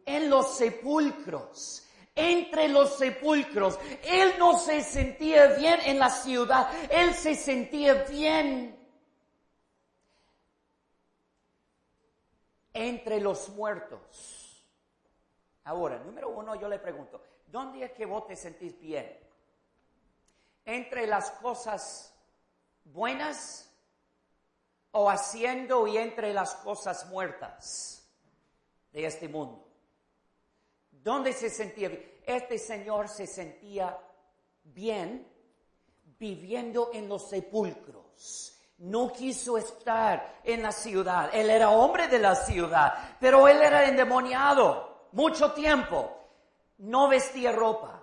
En 0.06 0.30
los 0.30 0.56
sepulcros 0.56 1.86
entre 2.14 2.68
los 2.68 2.98
sepulcros. 2.98 3.78
Él 4.02 4.34
no 4.38 4.58
se 4.58 4.82
sentía 4.82 5.54
bien 5.54 5.80
en 5.84 5.98
la 5.98 6.10
ciudad, 6.10 6.70
él 6.90 7.14
se 7.14 7.34
sentía 7.34 7.94
bien 8.04 8.78
entre 12.72 13.20
los 13.20 13.48
muertos. 13.50 14.64
Ahora, 15.64 15.98
número 15.98 16.30
uno, 16.30 16.54
yo 16.54 16.68
le 16.68 16.78
pregunto, 16.78 17.22
¿dónde 17.46 17.84
es 17.84 17.92
que 17.92 18.06
vos 18.06 18.26
te 18.26 18.36
sentís 18.36 18.78
bien? 18.80 19.18
¿Entre 20.64 21.06
las 21.06 21.30
cosas 21.32 22.14
buenas 22.84 23.70
o 24.92 25.08
haciendo 25.08 25.86
y 25.86 25.96
entre 25.96 26.32
las 26.34 26.54
cosas 26.56 27.06
muertas 27.08 28.08
de 28.92 29.06
este 29.06 29.28
mundo? 29.28 29.69
¿Dónde 31.02 31.32
se 31.32 31.50
sentía 31.50 31.88
bien? 31.88 32.20
Este 32.26 32.58
señor 32.58 33.08
se 33.08 33.26
sentía 33.26 33.98
bien 34.62 35.26
viviendo 36.18 36.90
en 36.92 37.08
los 37.08 37.28
sepulcros 37.28 38.60
no 38.80 39.12
quiso 39.12 39.58
estar 39.58 40.40
en 40.42 40.62
la 40.62 40.72
ciudad. 40.72 41.30
Él 41.32 41.50
era 41.50 41.70
hombre 41.70 42.08
de 42.08 42.18
la 42.18 42.34
ciudad, 42.34 43.16
pero 43.20 43.46
él 43.46 43.60
era 43.60 43.86
endemoniado 43.86 45.08
mucho 45.12 45.52
tiempo. 45.52 46.16
No 46.78 47.08
vestía 47.08 47.52
ropa. 47.52 48.02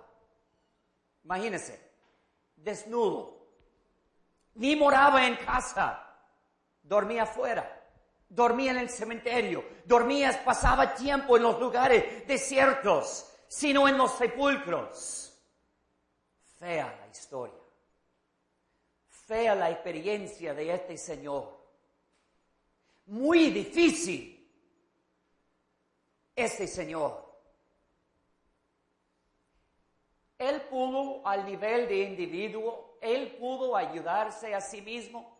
Imagínense, 1.24 1.92
desnudo. 2.54 3.48
Ni 4.54 4.76
moraba 4.76 5.26
en 5.26 5.36
casa. 5.36 6.04
Dormía 6.82 7.24
afuera. 7.24 7.77
Dormía 8.28 8.72
en 8.72 8.78
el 8.78 8.90
cementerio. 8.90 9.64
Dormía, 9.84 10.42
pasaba 10.44 10.94
tiempo 10.94 11.36
en 11.36 11.42
los 11.44 11.58
lugares 11.58 12.26
desiertos, 12.26 13.32
sino 13.48 13.88
en 13.88 13.96
los 13.96 14.12
sepulcros. 14.12 15.32
Fea 16.58 16.96
la 17.00 17.08
historia 17.08 17.68
fea 19.28 19.54
la 19.54 19.70
experiencia 19.70 20.54
de 20.54 20.72
este 20.72 20.96
Señor. 20.96 21.54
Muy 23.04 23.50
difícil 23.50 24.50
este 26.34 26.66
Señor. 26.66 27.28
Él 30.38 30.62
pudo 30.62 31.26
al 31.26 31.44
nivel 31.44 31.88
de 31.88 32.04
individuo, 32.04 32.96
él 33.02 33.36
pudo 33.36 33.76
ayudarse 33.76 34.54
a 34.54 34.62
sí 34.62 34.80
mismo. 34.80 35.37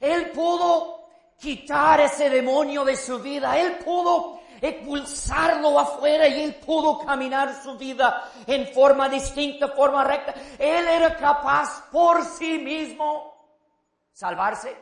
Él 0.00 0.30
pudo 0.30 1.08
quitar 1.38 2.00
ese 2.00 2.30
demonio 2.30 2.84
de 2.84 2.96
su 2.96 3.18
vida, 3.20 3.58
él 3.58 3.78
pudo 3.78 4.38
expulsarlo 4.60 5.78
afuera 5.78 6.26
y 6.28 6.42
él 6.42 6.54
pudo 6.56 6.98
caminar 6.98 7.62
su 7.62 7.76
vida 7.76 8.30
en 8.46 8.72
forma 8.72 9.08
distinta, 9.08 9.68
forma 9.68 10.04
recta. 10.04 10.34
Él 10.58 10.86
era 10.88 11.16
capaz 11.16 11.88
por 11.90 12.24
sí 12.24 12.58
mismo 12.58 13.34
salvarse. 14.12 14.76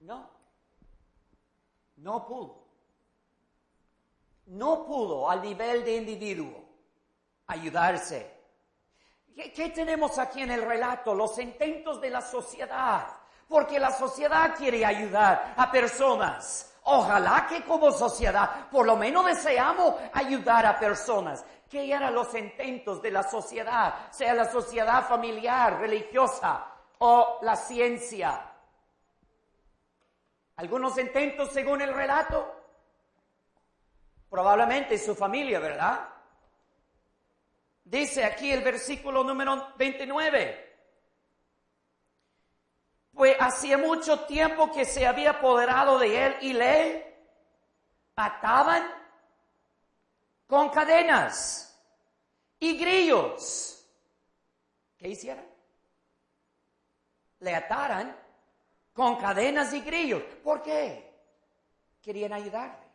No, 0.00 0.28
no 1.96 2.26
pudo. 2.26 2.62
No 4.46 4.84
pudo 4.84 5.30
al 5.30 5.40
nivel 5.40 5.84
de 5.84 5.96
individuo 5.96 6.64
ayudarse. 7.46 8.42
¿Qué, 9.34 9.52
¿Qué, 9.52 9.70
tenemos 9.70 10.18
aquí 10.18 10.42
en 10.42 10.50
el 10.50 10.62
relato? 10.62 11.14
Los 11.14 11.38
intentos 11.38 12.00
de 12.00 12.10
la 12.10 12.20
sociedad. 12.20 13.21
Porque 13.52 13.78
la 13.78 13.92
sociedad 13.92 14.56
quiere 14.56 14.84
ayudar 14.84 15.54
a 15.56 15.70
personas 15.70 16.72
Ojalá 16.84 17.46
que 17.48 17.62
como 17.62 17.92
sociedad 17.92 18.68
por 18.68 18.86
lo 18.86 18.96
menos 18.96 19.24
deseamos 19.24 19.94
ayudar 20.12 20.66
a 20.66 20.78
personas. 20.78 21.44
¿Qué 21.70 21.92
eran 21.92 22.14
los 22.14 22.34
intentos 22.34 23.00
de 23.00 23.10
la 23.12 23.22
sociedad? 23.22 24.10
Sea 24.10 24.34
la 24.34 24.50
sociedad 24.50 25.06
familiar, 25.06 25.78
religiosa 25.78 26.66
o 26.98 27.38
la 27.42 27.54
ciencia. 27.54 28.48
Algunos 30.56 30.98
intentos 30.98 31.50
según 31.52 31.80
el 31.82 31.94
relato. 31.94 32.52
Probablemente 34.28 34.98
su 34.98 35.14
familia, 35.14 35.60
¿verdad? 35.60 36.08
Dice 37.84 38.24
aquí 38.24 38.50
el 38.50 38.62
versículo 38.62 39.22
número 39.22 39.72
29 39.76 40.71
pues 43.14 43.36
hacía 43.38 43.78
mucho 43.78 44.20
tiempo 44.20 44.72
que 44.72 44.84
se 44.84 45.06
había 45.06 45.30
apoderado 45.30 45.98
de 45.98 46.26
él 46.26 46.36
y 46.40 46.52
le 46.52 47.16
ataban 48.16 48.82
con 50.46 50.70
cadenas 50.70 51.78
y 52.58 52.76
grillos. 52.76 53.86
¿Qué 54.96 55.08
hicieron? 55.08 55.44
Le 57.40 57.54
ataran 57.54 58.16
con 58.92 59.16
cadenas 59.16 59.72
y 59.72 59.80
grillos. 59.80 60.22
¿Por 60.44 60.62
qué? 60.62 61.12
Querían 62.00 62.32
ayudarle. 62.32 62.86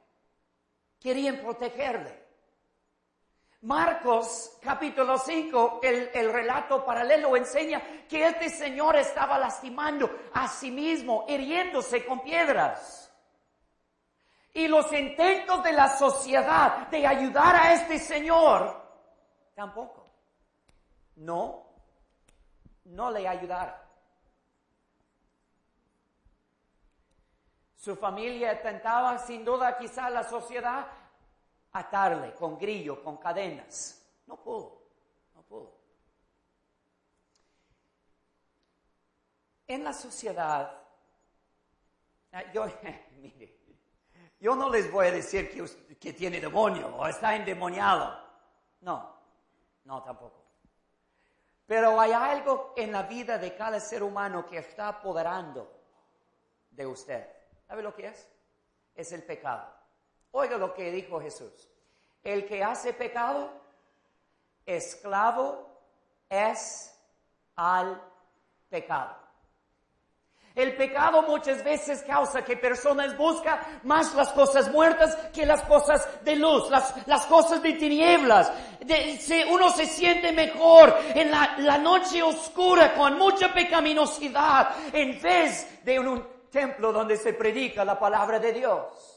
Querían 1.00 1.38
protegerle. 1.38 2.27
Marcos 3.62 4.56
capítulo 4.62 5.18
5, 5.18 5.80
el, 5.82 6.32
relato 6.32 6.86
paralelo 6.86 7.36
enseña 7.36 7.82
que 8.08 8.28
este 8.28 8.50
señor 8.50 8.96
estaba 8.98 9.40
lastimando 9.40 10.10
a 10.34 10.48
sí 10.48 10.70
mismo, 10.70 11.26
hiriéndose 11.28 12.06
con 12.06 12.22
piedras. 12.22 13.12
Y 14.54 14.68
los 14.68 14.92
intentos 14.94 15.64
de 15.64 15.72
la 15.72 15.90
sociedad 15.98 16.88
de 16.88 17.08
ayudar 17.08 17.56
a 17.56 17.74
este 17.74 17.98
señor, 17.98 18.80
tampoco. 19.56 20.08
No, 21.16 21.66
no 22.86 23.10
le 23.10 23.28
ayudaron. 23.28 23.76
Su 27.76 27.96
familia 27.96 28.54
intentaba, 28.54 29.18
sin 29.18 29.44
duda, 29.44 29.78
quizá 29.78 30.10
la 30.10 30.24
sociedad 30.24 30.88
atarle 31.72 32.34
con 32.34 32.58
grillo, 32.58 33.04
con 33.04 33.18
cadenas. 33.18 34.02
No 34.26 34.38
pudo, 34.38 34.82
no 35.36 35.44
pudo. 35.44 35.74
En 39.68 39.84
la 39.84 39.94
sociedad, 39.94 40.82
ah, 42.32 42.52
yo, 42.54 42.66
mire, 43.18 43.58
yo 44.40 44.56
no 44.56 44.70
les 44.70 44.92
voy 44.92 45.08
a 45.08 45.12
decir 45.12 45.50
que, 45.52 45.96
que 45.98 46.14
tiene 46.14 46.40
demonio 46.40 46.96
o 46.96 47.08
está 47.08 47.36
endemoniado. 47.36 48.18
No, 48.82 49.16
no 49.84 50.04
tampoco. 50.04 50.46
Pero 51.66 52.00
hay 52.00 52.14
algo 52.14 52.74
en 52.78 52.94
la 52.94 53.04
vida 53.04 53.38
de 53.38 53.54
cada 53.56 53.80
ser 53.82 54.02
humano 54.02 54.46
que 54.46 54.60
está 54.60 54.88
apoderando 54.88 55.70
de 56.72 56.86
usted. 56.88 57.28
¿Sabe 57.68 57.84
lo 57.84 57.94
que 57.94 58.08
es? 58.08 58.30
Es 58.96 59.12
el 59.12 59.24
pecado. 59.24 59.77
Oiga 60.32 60.58
lo 60.58 60.74
que 60.74 60.92
dijo 60.92 61.20
Jesús. 61.20 61.70
El 62.24 62.46
que 62.46 62.64
hace 62.64 62.94
pecado, 62.94 63.50
esclavo 64.66 65.68
es 66.30 66.94
al 67.56 68.02
pecado. 68.70 69.28
El 70.58 70.76
pecado 70.76 71.22
muchas 71.22 71.64
veces 71.64 72.02
causa 72.02 72.44
que 72.44 72.58
personas 72.58 73.16
buscan 73.16 73.60
más 73.84 74.16
las 74.16 74.30
cosas 74.30 74.72
muertas 74.72 75.16
que 75.32 75.46
las 75.46 75.62
cosas 75.62 76.08
de 76.24 76.36
luz, 76.36 76.68
las, 76.72 77.26
cosas 77.28 77.62
de 77.62 77.74
tinieblas. 77.74 78.52
uno 79.52 79.70
se 79.70 79.86
siente 79.86 80.32
mejor 80.32 80.98
en 81.14 81.30
la, 81.30 81.58
la, 81.60 81.78
noche 81.78 82.24
oscura 82.24 82.96
con 82.96 83.20
mucha 83.20 83.54
pecaminosidad 83.54 84.70
en 84.92 85.22
vez 85.22 85.86
de 85.86 85.94
en 85.94 86.08
un 86.08 86.28
templo 86.50 86.92
donde 86.92 87.18
se 87.18 87.34
predica 87.34 87.86
la 87.86 88.00
palabra 88.00 88.40
de 88.40 88.54
Dios. 88.54 89.17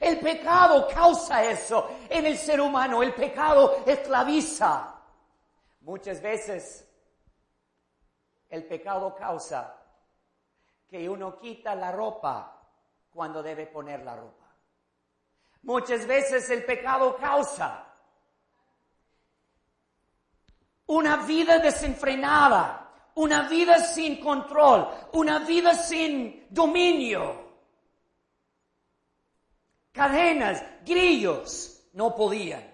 El 0.00 0.20
pecado 0.20 0.86
causa 0.88 1.42
eso 1.44 1.90
en 2.08 2.26
el 2.26 2.38
ser 2.38 2.60
humano. 2.60 3.02
El 3.02 3.14
pecado 3.14 3.82
esclaviza. 3.84 4.94
Muchas 5.80 6.20
veces 6.20 6.86
el 8.48 8.64
pecado 8.64 9.14
causa 9.16 9.74
que 10.88 11.08
uno 11.08 11.38
quita 11.38 11.74
la 11.74 11.90
ropa 11.92 12.62
cuando 13.10 13.42
debe 13.42 13.66
poner 13.66 14.04
la 14.04 14.16
ropa. 14.16 14.46
Muchas 15.62 16.06
veces 16.06 16.48
el 16.50 16.64
pecado 16.64 17.16
causa 17.16 17.84
una 20.86 21.16
vida 21.16 21.58
desenfrenada, 21.58 22.90
una 23.16 23.48
vida 23.48 23.78
sin 23.78 24.20
control, 24.20 24.88
una 25.12 25.40
vida 25.40 25.74
sin 25.74 26.46
dominio 26.48 27.47
cadenas, 29.98 30.62
grillos, 30.84 31.82
no 31.94 32.14
podían. 32.14 32.64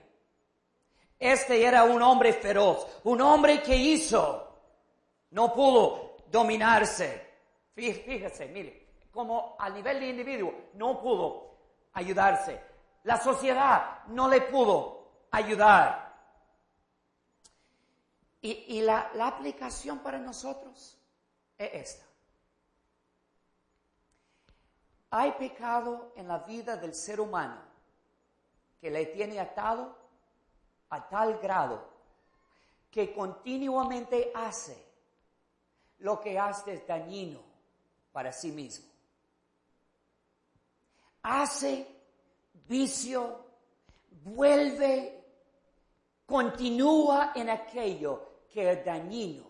Este 1.19 1.65
era 1.65 1.85
un 1.85 2.03
hombre 2.03 2.35
feroz, 2.35 2.87
un 3.05 3.23
hombre 3.23 3.63
que 3.63 3.75
hizo, 3.75 4.61
no 5.31 5.55
pudo 5.55 6.19
dominarse. 6.31 7.27
Fíjese, 7.75 8.49
mire, 8.49 8.89
como 9.11 9.57
a 9.59 9.71
nivel 9.71 10.01
de 10.01 10.09
individuo 10.09 10.55
no 10.75 11.01
pudo 11.01 11.57
ayudarse. 11.95 12.61
La 13.05 13.19
sociedad 13.19 14.05
no 14.09 14.29
le 14.29 14.43
pudo 14.43 15.25
ayudar. 15.31 16.05
Y, 18.43 18.83
la, 18.83 19.11
la 19.15 19.29
aplicación 19.29 20.01
para 20.01 20.19
nosotros 20.19 21.01
es 21.57 21.71
esta. 21.73 22.05
Hay 25.16 25.31
pecado 25.31 26.11
en 26.16 26.27
la 26.27 26.38
vida 26.38 26.77
del 26.77 26.92
ser 26.92 27.20
humano 27.20 27.62
que 28.81 28.90
le 28.90 29.07
tiene 29.07 29.38
atado 29.38 29.96
a 30.88 31.09
tal 31.09 31.38
grado 31.38 31.88
que 32.90 33.14
continuamente 33.14 34.33
hace 34.35 34.77
lo 36.00 36.20
que 36.20 36.37
hace 36.37 36.85
dañino 36.88 37.38
para 38.11 38.33
sí 38.33 38.50
mismo. 38.50 38.87
Hace 41.22 41.87
vicio, 42.66 43.38
vuelve, 44.24 45.24
continúa 46.27 47.31
en 47.37 47.50
aquello 47.50 48.40
que 48.53 48.72
es 48.72 48.85
dañino 48.85 49.44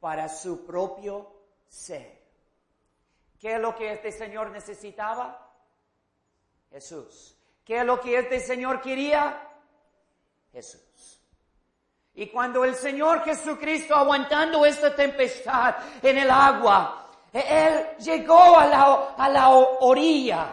para 0.00 0.26
su 0.26 0.64
propio 0.64 1.34
ser. 1.68 2.17
¿Qué 3.38 3.54
es 3.54 3.60
lo 3.60 3.74
que 3.74 3.92
este 3.92 4.10
Señor 4.10 4.50
necesitaba? 4.50 5.48
Jesús. 6.70 7.36
¿Qué 7.64 7.78
es 7.78 7.84
lo 7.84 8.00
que 8.00 8.18
este 8.18 8.40
Señor 8.40 8.80
quería? 8.80 9.40
Jesús. 10.52 11.20
Y 12.14 12.26
cuando 12.28 12.64
el 12.64 12.74
Señor 12.74 13.22
Jesucristo 13.24 13.94
aguantando 13.94 14.66
esta 14.66 14.94
tempestad 14.94 15.76
en 16.02 16.18
el 16.18 16.30
agua, 16.30 17.10
Él 17.32 17.96
llegó 17.98 18.58
a 18.58 18.66
la, 18.66 19.14
a 19.16 19.28
la 19.28 19.50
orilla. 19.50 20.48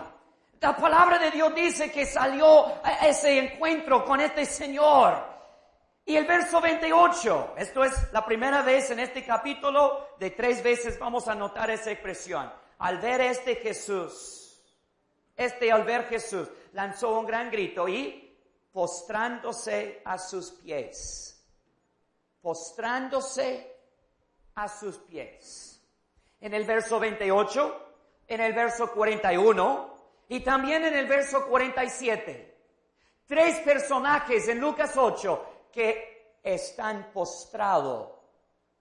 La 0.60 0.76
palabra 0.76 1.18
de 1.18 1.32
Dios 1.32 1.56
dice 1.56 1.92
que 1.92 2.06
salió 2.06 2.66
a 2.84 3.08
ese 3.08 3.40
encuentro 3.40 4.06
con 4.06 4.22
este 4.22 4.46
Señor. 4.46 5.34
Y 6.06 6.16
el 6.16 6.26
verso 6.26 6.62
28, 6.62 7.56
esto 7.58 7.84
es 7.84 8.14
la 8.14 8.24
primera 8.24 8.62
vez 8.62 8.92
en 8.92 9.00
este 9.00 9.26
capítulo, 9.26 10.10
de 10.20 10.30
tres 10.32 10.62
veces 10.62 11.00
vamos 11.00 11.28
a 11.28 11.34
notar 11.34 11.72
esa 11.72 11.90
expresión 11.90 12.52
al 12.80 13.00
ver 13.00 13.22
este 13.22 13.56
Jesús, 13.56 14.62
este 15.36 15.72
al 15.72 15.84
ver 15.84 16.06
Jesús, 16.08 16.50
lanzó 16.74 17.20
un 17.20 17.26
gran 17.26 17.50
grito 17.50 17.88
y 17.88 18.38
postrándose 18.72 20.02
a 20.04 20.18
sus 20.18 20.52
pies, 20.52 21.42
postrándose 22.42 23.74
a 24.56 24.68
sus 24.68 24.98
pies. 24.98 25.82
En 26.42 26.54
el 26.54 26.66
verso 26.66 27.00
28, 27.00 27.86
en 28.28 28.42
el 28.42 28.54
verso 28.54 28.92
41, 28.92 29.94
Y 30.28 30.40
también 30.40 30.84
en 30.84 30.96
el 30.96 31.06
verso 31.06 31.48
47, 31.48 32.58
tres 33.28 33.60
personajes 33.60 34.48
en 34.48 34.60
Lucas 34.60 34.98
8 34.98 35.68
que 35.72 36.40
están 36.42 37.12
postrados 37.12 38.12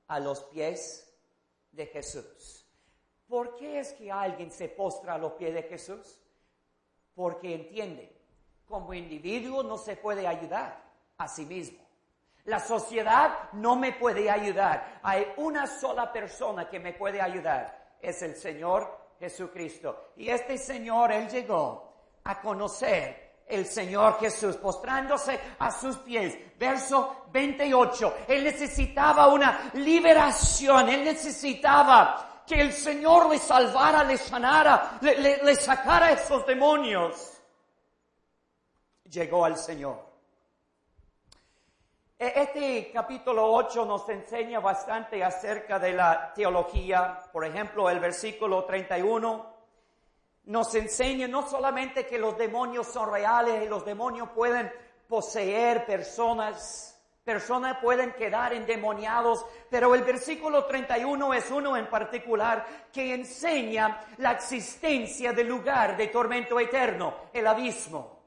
a 0.06 0.20
los 0.20 0.44
pies 0.44 1.14
de 1.70 1.86
Jesús. 1.86 2.63
¿Por 3.28 3.56
qué 3.56 3.80
es 3.80 3.92
que 3.94 4.12
alguien 4.12 4.50
se 4.50 4.68
postra 4.68 5.14
a 5.14 5.18
los 5.18 5.32
pies 5.32 5.54
de 5.54 5.62
Jesús? 5.62 6.20
Porque 7.14 7.54
entiende, 7.54 8.14
como 8.66 8.92
individuo 8.92 9.62
no 9.62 9.78
se 9.78 9.96
puede 9.96 10.26
ayudar 10.26 10.82
a 11.18 11.28
sí 11.28 11.46
mismo. 11.46 11.84
La 12.44 12.60
sociedad 12.60 13.50
no 13.52 13.76
me 13.76 13.92
puede 13.92 14.30
ayudar. 14.30 15.00
Hay 15.02 15.26
una 15.38 15.66
sola 15.66 16.12
persona 16.12 16.68
que 16.68 16.78
me 16.78 16.92
puede 16.92 17.20
ayudar. 17.20 17.96
Es 18.00 18.20
el 18.22 18.36
Señor 18.36 19.14
Jesucristo. 19.18 20.12
Y 20.16 20.28
este 20.28 20.58
Señor, 20.58 21.12
Él 21.12 21.28
llegó 21.28 21.94
a 22.24 22.40
conocer 22.40 23.24
el 23.46 23.66
Señor 23.66 24.18
Jesús, 24.18 24.56
postrándose 24.56 25.38
a 25.58 25.70
sus 25.70 25.96
pies. 25.98 26.36
Verso 26.58 27.24
28. 27.32 28.14
Él 28.28 28.44
necesitaba 28.44 29.28
una 29.28 29.70
liberación. 29.74 30.88
Él 30.90 31.04
necesitaba 31.04 32.33
que 32.46 32.60
el 32.60 32.72
Señor 32.72 33.30
le 33.30 33.38
salvara, 33.38 34.04
le 34.04 34.18
sanara, 34.18 34.98
le, 35.00 35.54
sacara 35.56 36.12
esos 36.12 36.46
demonios. 36.46 37.40
Llegó 39.04 39.44
al 39.44 39.56
Señor. 39.56 40.04
E-, 42.18 42.32
este 42.36 42.90
capítulo 42.92 43.52
8 43.52 43.84
nos 43.84 44.08
enseña 44.08 44.60
bastante 44.60 45.22
acerca 45.24 45.78
de 45.78 45.92
la 45.92 46.32
teología. 46.34 47.22
Por 47.32 47.44
ejemplo, 47.44 47.88
el 47.88 48.00
versículo 48.00 48.64
31 48.64 49.54
nos 50.46 50.74
enseña 50.74 51.26
no 51.26 51.48
solamente 51.48 52.06
que 52.06 52.18
los 52.18 52.36
demonios 52.36 52.86
son 52.88 53.10
reales 53.10 53.64
y 53.64 53.68
los 53.68 53.84
demonios 53.84 54.28
pueden 54.30 54.70
poseer 55.08 55.86
personas, 55.86 56.93
personas 57.24 57.78
pueden 57.78 58.12
quedar 58.12 58.52
endemoniados, 58.52 59.44
pero 59.70 59.94
el 59.94 60.02
versículo 60.02 60.66
31 60.66 61.34
es 61.34 61.50
uno 61.50 61.76
en 61.76 61.86
particular 61.86 62.66
que 62.92 63.14
enseña 63.14 64.04
la 64.18 64.32
existencia 64.32 65.32
del 65.32 65.48
lugar 65.48 65.96
de 65.96 66.08
tormento 66.08 66.60
eterno, 66.60 67.14
el 67.32 67.46
abismo. 67.46 68.22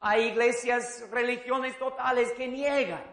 Hay 0.00 0.28
iglesias, 0.28 1.04
religiones 1.10 1.78
totales 1.78 2.32
que 2.32 2.48
niegan 2.48 3.12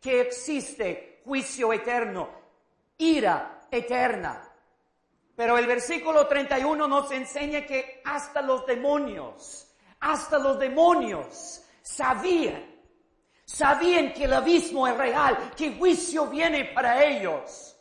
que 0.00 0.22
existe 0.22 1.20
juicio 1.24 1.72
eterno, 1.72 2.30
ira 2.96 3.66
eterna. 3.70 4.42
Pero 5.36 5.58
el 5.58 5.66
versículo 5.66 6.26
31 6.26 6.88
nos 6.88 7.10
enseña 7.10 7.66
que 7.66 8.00
hasta 8.04 8.40
los 8.40 8.66
demonios, 8.66 9.70
hasta 10.00 10.38
los 10.38 10.58
demonios 10.58 11.62
sabían, 11.82 12.69
sabían 13.52 14.12
que 14.12 14.24
el 14.24 14.32
abismo 14.32 14.86
es 14.86 14.96
real, 14.96 15.52
que 15.56 15.76
juicio 15.76 16.26
viene 16.26 16.66
para 16.66 17.04
ellos. 17.04 17.76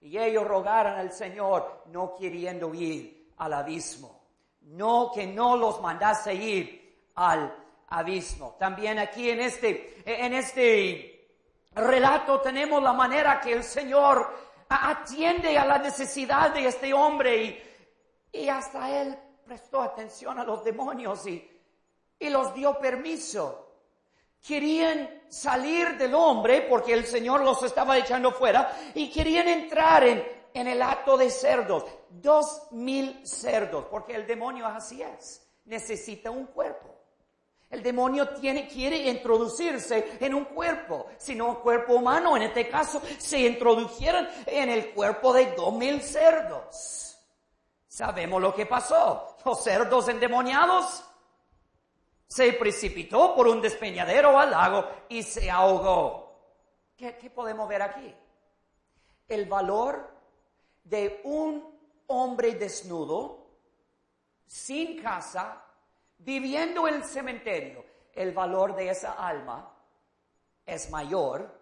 Y 0.00 0.18
ellos 0.18 0.46
rogaron 0.46 0.94
al 0.94 1.10
Señor 1.10 1.84
no 1.86 2.14
queriendo 2.14 2.72
ir 2.74 3.32
al 3.38 3.54
abismo, 3.54 4.22
no 4.60 5.10
que 5.12 5.26
no 5.26 5.56
los 5.56 5.80
mandase 5.80 6.34
ir 6.34 7.08
al 7.14 7.52
abismo. 7.88 8.56
También 8.58 8.98
aquí 8.98 9.30
en 9.30 9.40
este, 9.40 10.02
en 10.04 10.34
este 10.34 11.30
relato 11.74 12.40
tenemos 12.40 12.82
la 12.82 12.92
manera 12.92 13.40
que 13.40 13.54
el 13.54 13.64
Señor 13.64 14.30
atiende 14.68 15.58
a 15.58 15.64
la 15.64 15.78
necesidad 15.78 16.52
de 16.52 16.66
este 16.66 16.92
hombre 16.92 17.42
y, 17.42 17.62
y 18.32 18.48
hasta 18.48 18.90
él 19.00 19.18
prestó 19.44 19.80
atención 19.80 20.38
a 20.38 20.44
los 20.44 20.62
demonios 20.62 21.26
y, 21.26 21.50
y 22.18 22.28
los 22.28 22.52
dio 22.54 22.78
permiso. 22.78 23.65
Querían 24.46 25.22
salir 25.28 25.98
del 25.98 26.14
hombre 26.14 26.62
porque 26.68 26.92
el 26.92 27.04
Señor 27.04 27.40
los 27.40 27.62
estaba 27.64 27.98
echando 27.98 28.30
fuera 28.30 28.78
y 28.94 29.10
querían 29.10 29.48
entrar 29.48 30.04
en, 30.04 30.24
el 30.54 30.80
acto 30.82 31.16
de 31.16 31.30
cerdos. 31.30 31.84
Dos 32.08 32.68
mil 32.70 33.26
cerdos, 33.26 33.86
porque 33.90 34.14
el 34.14 34.26
demonio 34.26 34.66
así 34.66 35.02
es. 35.02 35.44
Necesita 35.64 36.30
un 36.30 36.46
cuerpo. 36.46 36.94
El 37.68 37.82
demonio 37.82 38.28
tiene, 38.28 38.68
quiere 38.68 38.96
introducirse 39.10 40.16
en 40.20 40.32
un 40.32 40.44
cuerpo, 40.44 41.06
sino 41.18 41.48
un 41.48 41.54
cuerpo 41.56 41.94
humano. 41.94 42.36
En 42.36 42.44
este 42.44 42.68
caso, 42.68 43.02
se 43.18 43.40
introdujeron 43.40 44.28
en 44.46 44.68
el 44.68 44.94
cuerpo 44.94 45.32
de 45.32 45.52
dos 45.56 45.74
mil 45.74 46.00
cerdos. 46.00 47.18
Sabemos 47.88 48.40
lo 48.40 48.54
que 48.54 48.66
pasó. 48.66 49.36
Los 49.44 49.64
cerdos 49.64 50.08
endemoniados 50.08 51.02
se 52.26 52.52
precipitó 52.54 53.34
por 53.34 53.46
un 53.46 53.60
despeñadero 53.60 54.38
al 54.38 54.50
lago 54.50 54.84
y 55.08 55.22
se 55.22 55.50
ahogó. 55.50 56.26
¿Qué, 56.96 57.12
podemos 57.34 57.68
ver 57.68 57.82
aquí? 57.82 58.14
El 59.28 59.46
valor 59.46 60.10
de 60.84 61.20
un 61.24 62.02
hombre 62.06 62.54
desnudo, 62.54 63.46
sin 64.46 65.02
casa, 65.02 65.64
viviendo 66.18 66.88
en 66.88 66.94
el 66.94 67.04
cementerio, 67.04 67.84
el 68.12 68.32
valor 68.32 68.74
de 68.74 68.90
esa 68.90 69.12
alma 69.12 69.72
es 70.64 70.90
mayor, 70.90 71.60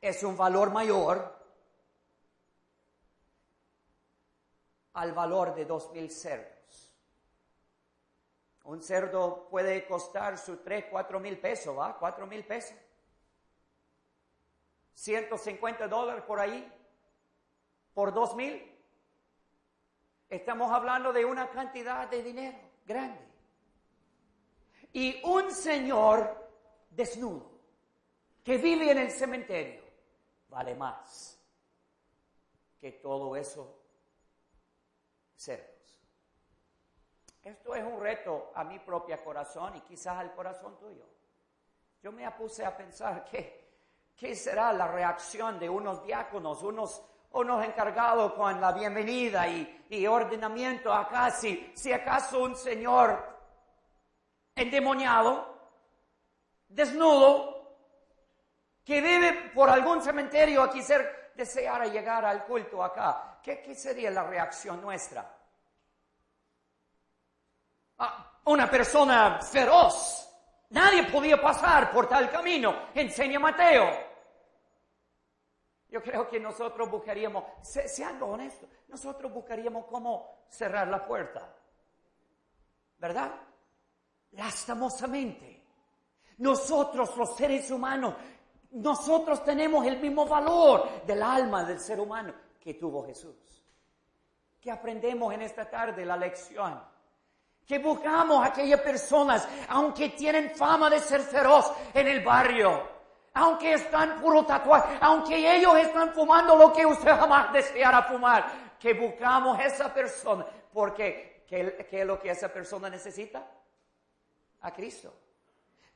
es 0.00 0.22
un 0.22 0.36
valor 0.36 0.70
mayor 0.70 1.42
al 4.94 5.12
valor 5.12 5.54
de 5.54 5.64
dos 5.64 5.90
mil 5.92 6.10
cerdos. 6.10 6.61
Un 8.64 8.82
cerdo 8.82 9.48
puede 9.50 9.86
costar 9.86 10.38
sus 10.38 10.62
tres, 10.62 10.86
cuatro 10.90 11.18
mil 11.18 11.38
pesos, 11.38 11.76
¿va? 11.76 11.98
Cuatro 11.98 12.26
mil 12.26 12.44
pesos. 12.44 12.76
150 14.94 15.88
dólares 15.88 16.22
por 16.24 16.38
ahí, 16.38 16.70
por 17.94 18.12
dos 18.12 18.36
mil. 18.36 18.68
Estamos 20.28 20.70
hablando 20.70 21.12
de 21.12 21.24
una 21.24 21.50
cantidad 21.50 22.08
de 22.08 22.22
dinero 22.22 22.58
grande. 22.86 23.20
Y 24.92 25.20
un 25.24 25.50
señor 25.50 26.48
desnudo 26.90 27.50
que 28.44 28.58
vive 28.58 28.90
en 28.90 28.98
el 28.98 29.10
cementerio 29.10 29.82
vale 30.48 30.74
más 30.74 31.38
que 32.80 32.92
todo 32.92 33.34
eso 33.36 33.78
cerdos. 35.34 35.71
Esto 37.42 37.74
es 37.74 37.82
un 37.82 38.00
reto 38.00 38.52
a 38.54 38.62
mi 38.62 38.78
propio 38.78 39.22
corazón 39.24 39.74
y 39.76 39.80
quizás 39.80 40.16
al 40.16 40.32
corazón 40.32 40.78
tuyo. 40.78 41.04
Yo 42.00 42.12
me 42.12 42.30
puse 42.32 42.64
a 42.64 42.76
pensar 42.76 43.24
que, 43.24 44.12
qué 44.16 44.36
será 44.36 44.72
la 44.72 44.86
reacción 44.86 45.58
de 45.58 45.68
unos 45.68 46.04
diáconos, 46.04 46.62
unos 46.62 47.02
o 47.32 47.42
nos 47.42 47.64
encargado 47.64 48.34
con 48.34 48.60
la 48.60 48.72
bienvenida 48.72 49.48
y, 49.48 50.06
ordenamiento 50.06 50.92
acá, 50.92 51.30
si, 51.30 51.72
si 51.74 51.92
acaso 51.92 52.42
un 52.42 52.54
señor 52.54 53.24
endemoniado, 54.54 55.52
desnudo, 56.68 57.76
que 58.84 59.00
vive 59.00 59.50
por 59.54 59.68
algún 59.70 60.02
cementerio 60.02 60.62
aquí 60.62 60.82
ser 60.82 61.32
deseara 61.34 61.86
llegar 61.86 62.24
al 62.24 62.44
culto 62.44 62.84
acá, 62.84 63.38
¿qué, 63.42 63.62
qué 63.62 63.74
sería 63.74 64.10
la 64.10 64.24
reacción 64.24 64.80
nuestra? 64.80 65.41
Ah, 68.04 68.40
una 68.46 68.68
persona 68.68 69.38
feroz, 69.40 70.28
nadie 70.70 71.04
podía 71.04 71.40
pasar 71.40 71.92
por 71.92 72.08
tal 72.08 72.28
camino, 72.32 72.88
enseña 72.92 73.38
Mateo. 73.38 73.90
Yo 75.88 76.02
creo 76.02 76.28
que 76.28 76.40
nosotros 76.40 76.90
buscaríamos, 76.90 77.44
sean 77.62 78.20
honestos, 78.20 78.68
nosotros 78.88 79.32
buscaríamos 79.32 79.84
cómo 79.86 80.46
cerrar 80.48 80.88
la 80.88 81.06
puerta. 81.06 81.54
¿Verdad? 82.98 83.30
Lastimosamente. 84.32 85.62
Nosotros, 86.38 87.16
los 87.16 87.36
seres 87.36 87.70
humanos, 87.70 88.16
nosotros 88.72 89.44
tenemos 89.44 89.86
el 89.86 90.00
mismo 90.00 90.26
valor 90.26 91.04
del 91.06 91.22
alma 91.22 91.62
del 91.62 91.78
ser 91.78 92.00
humano 92.00 92.34
que 92.58 92.74
tuvo 92.74 93.06
Jesús. 93.06 93.36
Que 94.60 94.72
aprendemos 94.72 95.32
en 95.32 95.42
esta 95.42 95.70
tarde 95.70 96.04
la 96.04 96.16
lección. 96.16 96.91
Que 97.66 97.78
buscamos 97.78 98.44
a 98.44 98.48
aquellas 98.48 98.80
personas, 98.80 99.48
aunque 99.68 100.10
tienen 100.10 100.50
fama 100.50 100.90
de 100.90 100.98
ser 100.98 101.20
feroz 101.20 101.72
en 101.94 102.08
el 102.08 102.24
barrio, 102.24 102.88
aunque 103.34 103.74
están 103.74 104.20
puro 104.20 104.44
tatuaje, 104.44 104.98
aunque 105.00 105.56
ellos 105.56 105.76
están 105.78 106.12
fumando 106.12 106.56
lo 106.56 106.72
que 106.72 106.84
usted 106.84 107.10
jamás 107.10 107.52
deseara 107.52 108.02
fumar, 108.02 108.76
que 108.78 108.94
buscamos 108.94 109.58
esa 109.60 109.92
persona, 109.94 110.44
porque 110.72 111.44
¿qué, 111.46 111.86
es 111.90 112.06
lo 112.06 112.18
que 112.18 112.30
esa 112.30 112.52
persona 112.52 112.90
necesita? 112.90 113.46
A 114.62 114.72
Cristo. 114.72 115.14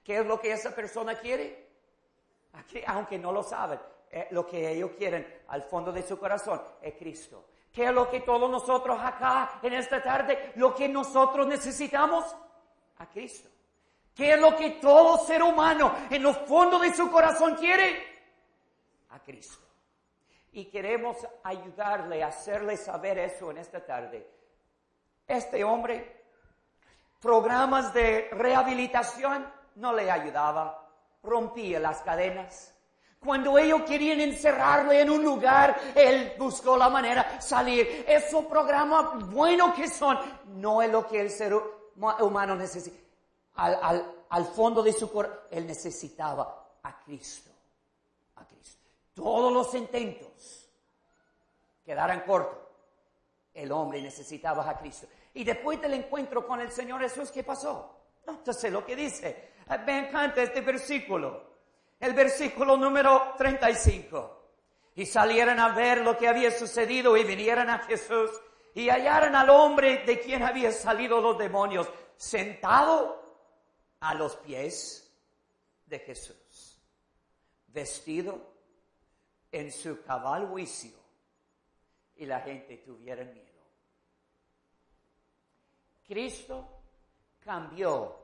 ¿Qué 0.02 0.18
es 0.18 0.26
lo 0.26 0.40
que 0.40 0.52
esa 0.52 0.74
persona 0.74 1.16
quiere? 1.16 1.66
Aunque 2.86 3.18
no 3.18 3.32
lo 3.32 3.42
saben, 3.42 3.78
eh, 4.10 4.28
lo 4.30 4.46
que 4.46 4.70
ellos 4.70 4.92
quieren 4.96 5.42
al 5.48 5.62
fondo 5.62 5.92
de 5.92 6.02
su 6.02 6.18
corazón 6.18 6.62
es 6.80 6.94
Cristo. 6.94 7.44
¿Qué 7.76 7.84
es 7.84 7.92
lo 7.92 8.08
que 8.08 8.20
todos 8.20 8.50
nosotros 8.50 8.98
acá 9.02 9.58
en 9.62 9.74
esta 9.74 10.02
tarde, 10.02 10.54
lo 10.56 10.74
que 10.74 10.88
nosotros 10.88 11.46
necesitamos? 11.46 12.24
A 12.96 13.06
Cristo. 13.10 13.50
¿Qué 14.14 14.32
es 14.32 14.40
lo 14.40 14.56
que 14.56 14.70
todo 14.80 15.18
ser 15.26 15.42
humano 15.42 15.94
en 16.08 16.22
los 16.22 16.38
fondos 16.38 16.80
de 16.80 16.94
su 16.94 17.10
corazón 17.10 17.54
quiere? 17.56 18.02
A 19.10 19.18
Cristo. 19.18 19.62
Y 20.52 20.70
queremos 20.70 21.18
ayudarle, 21.42 22.24
hacerle 22.24 22.78
saber 22.78 23.18
eso 23.18 23.50
en 23.50 23.58
esta 23.58 23.84
tarde. 23.84 24.26
Este 25.26 25.62
hombre, 25.62 26.24
programas 27.20 27.92
de 27.92 28.30
rehabilitación 28.32 29.52
no 29.74 29.92
le 29.92 30.10
ayudaba, 30.10 30.88
rompía 31.22 31.78
las 31.78 32.00
cadenas. 32.00 32.74
Cuando 33.20 33.58
ellos 33.58 33.82
querían 33.82 34.20
encerrarle 34.20 35.00
en 35.00 35.10
un 35.10 35.22
lugar, 35.22 35.76
él 35.94 36.34
buscó 36.38 36.76
la 36.76 36.88
manera 36.88 37.24
de 37.34 37.42
salir. 37.42 38.04
Esos 38.06 38.44
programas 38.46 39.28
buenos 39.30 39.74
que 39.74 39.88
son, 39.88 40.18
no 40.60 40.80
es 40.80 40.90
lo 40.90 41.06
que 41.06 41.20
el 41.20 41.30
ser 41.30 41.54
humano 42.20 42.54
necesita. 42.54 42.96
Al, 43.54 44.44
fondo 44.54 44.82
de 44.82 44.92
su 44.92 45.10
corazón, 45.10 45.38
él 45.50 45.66
necesitaba 45.66 46.76
a 46.82 47.00
Cristo. 47.00 47.50
A 48.36 48.46
Cristo. 48.46 48.88
Todos 49.14 49.52
los 49.52 49.74
intentos 49.74 50.68
quedaran 51.84 52.20
cortos. 52.20 52.58
El 53.54 53.72
hombre 53.72 54.02
necesitaba 54.02 54.68
a 54.68 54.78
Cristo. 54.78 55.06
Y 55.34 55.42
después 55.42 55.80
del 55.80 55.94
encuentro 55.94 56.46
con 56.46 56.60
el 56.60 56.70
Señor 56.70 57.00
Jesús, 57.00 57.30
¿qué 57.30 57.42
pasó? 57.42 57.96
Entonces 58.26 58.70
lo 58.70 58.84
que 58.84 58.94
dice, 58.94 59.52
me 59.86 60.06
encanta 60.06 60.42
este 60.42 60.60
versículo 60.60 61.55
el 62.00 62.12
versículo 62.14 62.76
número 62.76 63.34
35. 63.36 64.32
Y 64.94 65.06
salieran 65.06 65.60
a 65.60 65.74
ver 65.74 65.98
lo 65.98 66.16
que 66.16 66.28
había 66.28 66.50
sucedido 66.50 67.16
y 67.16 67.24
vinieran 67.24 67.68
a 67.68 67.80
Jesús 67.80 68.30
y 68.74 68.88
hallaran 68.88 69.34
al 69.34 69.50
hombre 69.50 70.04
de 70.04 70.20
quien 70.20 70.42
había 70.42 70.72
salido 70.72 71.20
los 71.20 71.38
demonios 71.38 71.88
sentado 72.16 73.22
a 74.00 74.14
los 74.14 74.36
pies 74.36 75.14
de 75.86 75.98
Jesús, 75.98 76.80
vestido 77.68 78.54
en 79.52 79.70
su 79.70 80.02
cabal 80.02 80.46
juicio 80.48 80.96
y 82.16 82.26
la 82.26 82.40
gente 82.40 82.78
tuviera 82.78 83.24
miedo. 83.24 83.46
Cristo 86.06 86.82
cambió 87.40 88.16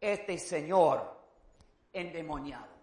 este 0.00 0.38
Señor 0.38 1.20
endemoniado 1.92 2.73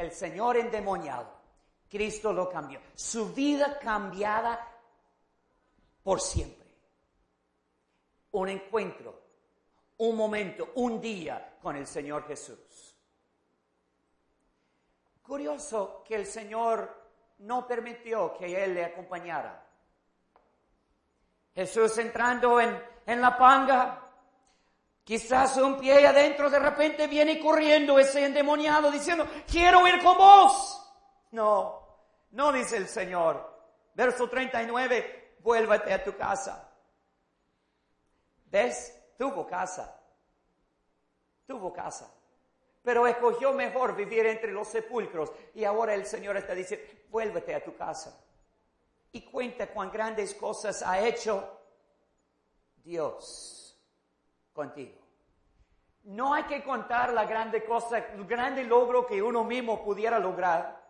el 0.00 0.12
Señor 0.12 0.56
endemoniado, 0.56 1.30
Cristo 1.88 2.32
lo 2.32 2.48
cambió. 2.48 2.80
Su 2.94 3.34
vida 3.34 3.78
cambiada 3.78 4.66
por 6.02 6.20
siempre. 6.20 6.66
Un 8.32 8.48
encuentro, 8.48 9.20
un 9.98 10.16
momento, 10.16 10.70
un 10.76 11.00
día 11.00 11.58
con 11.60 11.76
el 11.76 11.86
Señor 11.86 12.26
Jesús. 12.26 12.96
Curioso 15.22 16.02
que 16.06 16.14
el 16.14 16.26
Señor 16.26 16.98
no 17.40 17.66
permitió 17.66 18.34
que 18.34 18.64
Él 18.64 18.74
le 18.74 18.84
acompañara. 18.86 19.66
Jesús 21.54 21.98
entrando 21.98 22.58
en, 22.58 22.82
en 23.04 23.20
la 23.20 23.36
panga, 23.36 24.09
Quizás 25.10 25.56
un 25.56 25.76
pie 25.76 26.06
adentro 26.06 26.48
de 26.48 26.60
repente 26.60 27.08
viene 27.08 27.40
corriendo 27.40 27.98
ese 27.98 28.24
endemoniado 28.24 28.92
diciendo, 28.92 29.26
quiero 29.50 29.84
ir 29.88 30.00
con 30.00 30.16
vos. 30.16 30.88
No, 31.32 31.82
no 32.30 32.52
dice 32.52 32.76
el 32.76 32.86
Señor. 32.86 33.44
Verso 33.92 34.30
39, 34.30 35.38
vuélvete 35.40 35.92
a 35.92 36.04
tu 36.04 36.16
casa. 36.16 36.72
¿Ves? 38.52 38.96
Tuvo 39.18 39.48
casa. 39.48 40.00
Tuvo 41.44 41.72
casa. 41.72 42.14
Pero 42.80 43.04
escogió 43.08 43.52
mejor 43.52 43.96
vivir 43.96 44.26
entre 44.26 44.52
los 44.52 44.68
sepulcros. 44.68 45.32
Y 45.54 45.64
ahora 45.64 45.92
el 45.92 46.06
Señor 46.06 46.36
está 46.36 46.54
diciendo, 46.54 46.86
vuélvete 47.08 47.52
a 47.52 47.64
tu 47.64 47.74
casa. 47.74 48.16
Y 49.10 49.22
cuenta 49.22 49.66
cuán 49.72 49.90
grandes 49.90 50.34
cosas 50.34 50.84
ha 50.84 51.00
hecho 51.00 51.58
Dios 52.76 53.76
contigo. 54.52 54.99
No 56.04 56.34
hay 56.34 56.44
que 56.44 56.64
contar 56.64 57.12
la 57.12 57.24
grande 57.24 57.64
cosa, 57.64 57.98
el 57.98 58.24
grande 58.26 58.64
logro 58.64 59.06
que 59.06 59.22
uno 59.22 59.44
mismo 59.44 59.84
pudiera 59.84 60.18
lograr. 60.18 60.80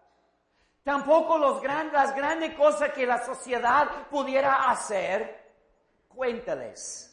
Tampoco 0.82 1.36
los 1.36 1.62
las 1.62 2.14
grandes 2.14 2.54
cosas 2.54 2.92
que 2.92 3.06
la 3.06 3.24
sociedad 3.24 4.08
pudiera 4.10 4.70
hacer. 4.70 5.38
Cuéntales 6.08 7.10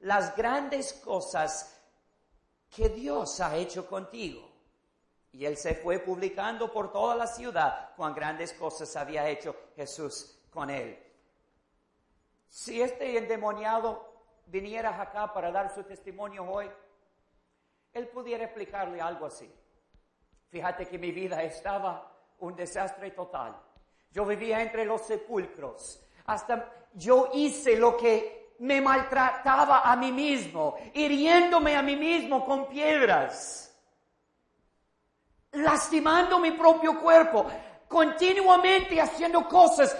las 0.00 0.36
grandes 0.36 0.92
cosas 0.92 1.80
que 2.74 2.88
Dios 2.88 3.40
ha 3.40 3.56
hecho 3.56 3.88
contigo. 3.88 4.48
Y 5.32 5.44
él 5.44 5.56
se 5.56 5.74
fue 5.74 5.98
publicando 5.98 6.72
por 6.72 6.92
toda 6.92 7.14
la 7.14 7.26
ciudad 7.26 7.90
cuán 7.96 8.14
grandes 8.14 8.52
cosas 8.54 8.94
había 8.96 9.28
hecho 9.28 9.54
Jesús 9.76 10.38
con 10.50 10.70
él. 10.70 10.98
Si 12.48 12.80
este 12.80 13.18
endemoniado 13.18 14.14
viniera 14.46 15.00
acá 15.00 15.32
para 15.32 15.50
dar 15.50 15.74
su 15.74 15.82
testimonio 15.82 16.44
hoy, 16.44 16.70
él 17.96 18.08
pudiera 18.08 18.44
explicarle 18.44 19.00
algo 19.00 19.26
así. 19.26 19.50
Fíjate 20.50 20.86
que 20.86 20.98
mi 20.98 21.12
vida 21.12 21.42
estaba 21.42 22.12
un 22.40 22.54
desastre 22.54 23.10
total. 23.12 23.56
Yo 24.10 24.26
vivía 24.26 24.60
entre 24.60 24.84
los 24.84 25.00
sepulcros. 25.00 26.02
Hasta 26.26 26.70
yo 26.92 27.30
hice 27.32 27.76
lo 27.76 27.96
que 27.96 28.54
me 28.58 28.80
maltrataba 28.82 29.80
a 29.80 29.96
mí 29.96 30.12
mismo, 30.12 30.76
hiriéndome 30.92 31.74
a 31.74 31.82
mí 31.82 31.96
mismo 31.96 32.44
con 32.44 32.68
piedras, 32.68 33.74
lastimando 35.52 36.38
mi 36.38 36.52
propio 36.52 37.00
cuerpo, 37.00 37.46
continuamente 37.88 39.00
haciendo 39.00 39.48
cosas 39.48 39.96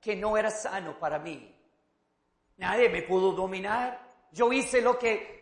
que 0.00 0.16
no 0.16 0.36
era 0.36 0.50
sano 0.50 0.98
para 0.98 1.18
mí. 1.18 1.54
Nadie 2.56 2.88
me 2.88 3.02
pudo 3.02 3.32
dominar. 3.32 4.10
Yo 4.32 4.52
hice 4.52 4.80
lo 4.80 4.98
que 4.98 5.41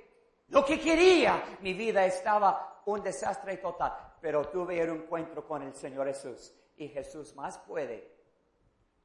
lo 0.51 0.65
que 0.65 0.79
quería. 0.79 1.43
Mi 1.61 1.75
vida 1.75 2.05
estaba 2.05 2.83
un 2.87 3.03
desastre 3.03 3.57
total, 3.57 3.93
pero 4.21 4.49
tuve 4.49 4.83
un 4.85 5.03
encuentro 5.03 5.47
con 5.47 5.63
el 5.63 5.75
Señor 5.75 6.07
Jesús. 6.09 6.55
Y 6.77 6.89
Jesús 6.89 7.35
más 7.35 7.59
puede 7.59 8.17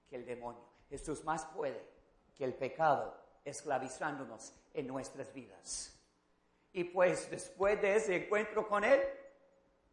que 0.09 0.17
el 0.17 0.25
demonio. 0.25 0.63
Jesús 0.89 1.23
más 1.23 1.45
puede 1.45 1.81
que 2.35 2.45
el 2.45 2.53
pecado 2.53 3.15
esclavizándonos 3.43 4.53
en 4.73 4.87
nuestras 4.87 5.33
vidas. 5.33 5.91
Y 6.73 6.85
pues 6.85 7.29
después 7.29 7.81
de 7.81 7.95
ese 7.95 8.25
encuentro 8.25 8.67
con 8.67 8.83
Él, 8.83 8.99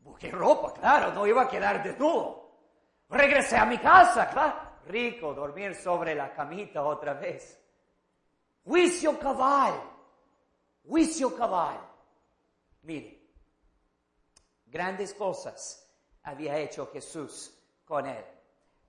busqué 0.00 0.30
ropa, 0.30 0.72
claro, 0.72 1.12
no 1.12 1.26
iba 1.26 1.42
a 1.42 1.48
quedar 1.48 1.82
desnudo. 1.82 2.50
Regresé 3.08 3.56
a 3.56 3.66
mi 3.66 3.78
casa, 3.78 4.28
claro. 4.30 4.72
Rico 4.86 5.32
dormir 5.32 5.76
sobre 5.76 6.14
la 6.14 6.32
camita 6.32 6.82
otra 6.82 7.14
vez. 7.14 7.60
Juicio 8.64 9.16
cabal 9.18 9.91
juicio 10.86 11.36
cabal. 11.36 11.80
Mire, 12.82 13.22
grandes 14.66 15.14
cosas 15.14 15.88
había 16.22 16.58
hecho 16.58 16.90
Jesús 16.92 17.52
con 17.84 18.06
él. 18.06 18.24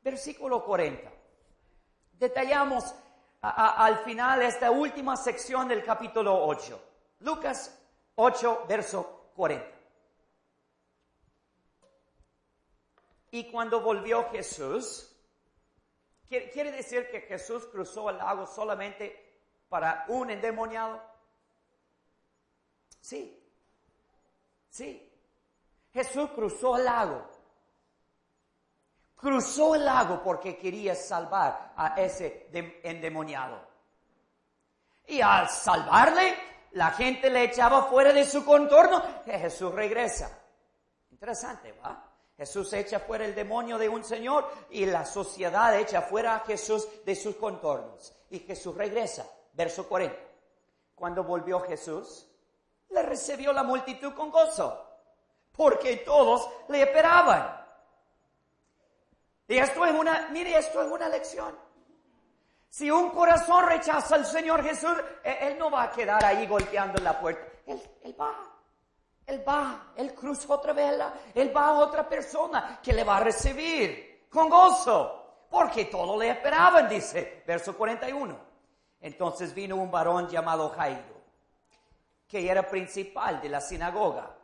Versículo 0.02 0.64
40. 0.64 1.12
Detallamos 2.14 2.94
al 3.42 4.00
final 4.00 4.42
esta 4.42 4.72
última 4.72 5.18
sección 5.18 5.68
del 5.68 5.84
capítulo 5.84 6.46
8. 6.46 6.82
Lucas 7.20 7.78
8, 8.16 8.66
verso 8.68 9.32
40. 9.36 9.66
Y 13.32 13.50
cuando 13.52 13.82
volvió 13.82 14.30
Jesús, 14.30 15.10
¿quiere 16.28 16.72
decir 16.72 17.10
que 17.10 17.22
Jesús 17.22 17.66
cruzó 17.66 18.10
el 18.10 18.18
lago 18.18 18.46
solamente 18.46 19.42
para 19.70 20.06
un 20.08 20.30
endemoniado? 20.30 21.02
Sí, 23.04 23.38
sí. 24.70 25.12
Jesús 25.92 26.30
cruzó 26.34 26.78
el 26.78 26.86
lago. 26.86 27.22
Cruzó 29.18 29.76
el 29.76 29.84
lago 29.84 30.24
porque 30.24 30.58
quería 30.58 30.96
salvar 30.96 31.74
a 31.76 32.00
ese 32.02 32.48
endemoniado. 32.82 33.60
Y 35.06 35.20
al 35.20 35.50
salvarle, 35.50 36.34
la 36.72 36.92
gente 36.92 37.30
le 37.30 37.44
echaba 37.44 37.90
fuera 37.90 38.14
de 38.14 38.24
su 38.24 38.46
contorno 38.46 39.04
y 39.26 39.32
Jesús 39.32 39.74
regresa. 39.74 40.40
Interesante, 41.12 41.74
¿va? 41.74 42.10
Jesús 42.38 42.72
echa 42.72 43.02
fuera 43.02 43.26
el 43.26 43.36
demonio 43.36 43.78
de 43.78 43.90
un 43.90 44.06
señor 44.06 44.50
y 44.70 44.86
la 44.86 45.06
sociedad 45.06 45.78
echa 45.78 46.04
fuera 46.04 46.36
a 46.36 46.40
Jesús 46.40 46.88
de 47.04 47.16
sus 47.16 47.36
contornos. 47.36 48.16
Y 48.30 48.40
Jesús 48.40 48.74
regresa. 48.76 49.30
Verso 49.52 49.90
40. 49.90 50.18
Cuando 50.96 51.26
volvió 51.26 51.60
Jesús, 51.60 52.30
le 52.94 53.02
recibió 53.04 53.52
la 53.52 53.64
multitud 53.64 54.14
con 54.14 54.30
gozo, 54.32 54.86
porque 55.52 55.98
todos 55.98 56.50
le 56.70 56.84
esperaban. 56.84 57.62
Y 59.48 59.58
esto 59.58 59.86
es 59.86 59.94
una, 59.94 60.30
mire, 60.32 60.58
esto 60.58 60.82
es 60.82 60.92
una 60.92 61.10
lección. 61.10 61.56
Si 62.70 62.90
un 62.90 63.12
corazón 63.12 63.66
rechaza 63.68 64.16
al 64.16 64.26
Señor 64.26 64.64
Jesús, 64.64 64.96
e, 65.24 65.48
Él 65.48 65.60
no 65.60 65.70
va 65.70 65.84
a 65.84 65.92
quedar 65.92 66.24
ahí 66.26 66.48
golpeando 66.48 67.02
la 67.04 67.20
puerta. 67.20 67.46
Él, 67.68 67.82
él 68.02 68.16
va. 68.20 68.34
Él 69.28 69.48
va. 69.48 69.92
Él 69.96 70.14
cruza 70.16 70.52
otra 70.52 70.74
vela. 70.74 71.14
Él 71.36 71.56
va 71.56 71.68
a 71.68 71.74
otra 71.74 72.10
persona 72.10 72.80
que 72.82 72.94
le 72.94 73.04
va 73.04 73.18
a 73.18 73.20
recibir 73.20 74.28
con 74.30 74.50
gozo. 74.50 75.46
Porque 75.52 75.86
todo 75.86 76.18
le 76.18 76.30
esperaban, 76.30 76.90
dice 76.90 77.44
verso 77.46 77.78
41. 77.78 78.54
Entonces 79.02 79.54
vino 79.54 79.76
un 79.76 79.92
varón 79.92 80.28
llamado 80.28 80.70
Jairo, 80.70 81.13
que 82.28 82.50
era 82.50 82.68
principal 82.68 83.42
de 83.42 83.50
la 83.50 83.62
sinagoga. 83.62 84.38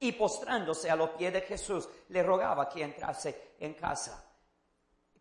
Y 0.00 0.12
postrándose 0.12 0.90
a 0.90 0.96
los 0.96 1.10
pies 1.10 1.32
de 1.32 1.40
Jesús, 1.42 1.88
le 2.08 2.22
rogaba 2.22 2.68
que 2.68 2.82
entrase 2.82 3.54
en 3.60 3.74
casa 3.74 4.24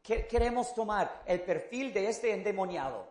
queremos 0.04 0.76
tomar 0.76 1.24
el 1.26 1.42
perfil 1.42 1.94
de 1.94 2.10
este 2.10 2.34
endemoniado, 2.34 3.08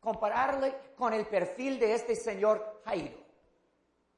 compararle 0.00 0.74
con 0.96 1.12
el 1.12 1.26
perfil 1.26 1.78
de 1.78 1.94
este 1.94 2.16
señor 2.16 2.82
Jairo, 2.84 3.18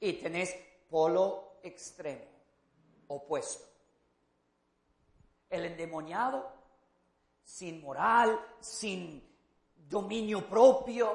y 0.00 0.14
tenés 0.14 0.56
polo 0.88 1.58
extremo, 1.62 2.24
opuesto. 3.08 3.66
El 5.50 5.66
endemoniado, 5.66 6.50
sin 7.42 7.82
moral, 7.82 8.40
sin 8.60 9.22
dominio 9.76 10.48
propio. 10.48 11.14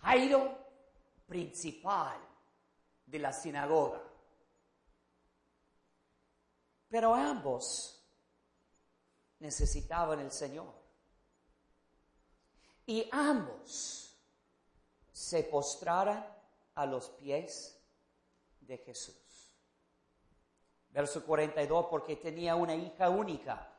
Jairo, 0.00 0.58
principal 1.32 2.18
de 3.06 3.18
la 3.18 3.32
sinagoga. 3.32 4.02
Pero 6.90 7.14
ambos 7.14 8.04
necesitaban 9.38 10.20
el 10.20 10.30
Señor. 10.30 10.74
Y 12.84 13.08
ambos 13.10 14.14
se 15.10 15.44
postraran 15.44 16.22
a 16.74 16.84
los 16.84 17.08
pies 17.08 17.82
de 18.60 18.76
Jesús. 18.76 19.56
Verso 20.90 21.24
42, 21.24 21.86
porque 21.88 22.16
tenía 22.16 22.56
una 22.56 22.74
hija 22.74 23.08
única, 23.08 23.74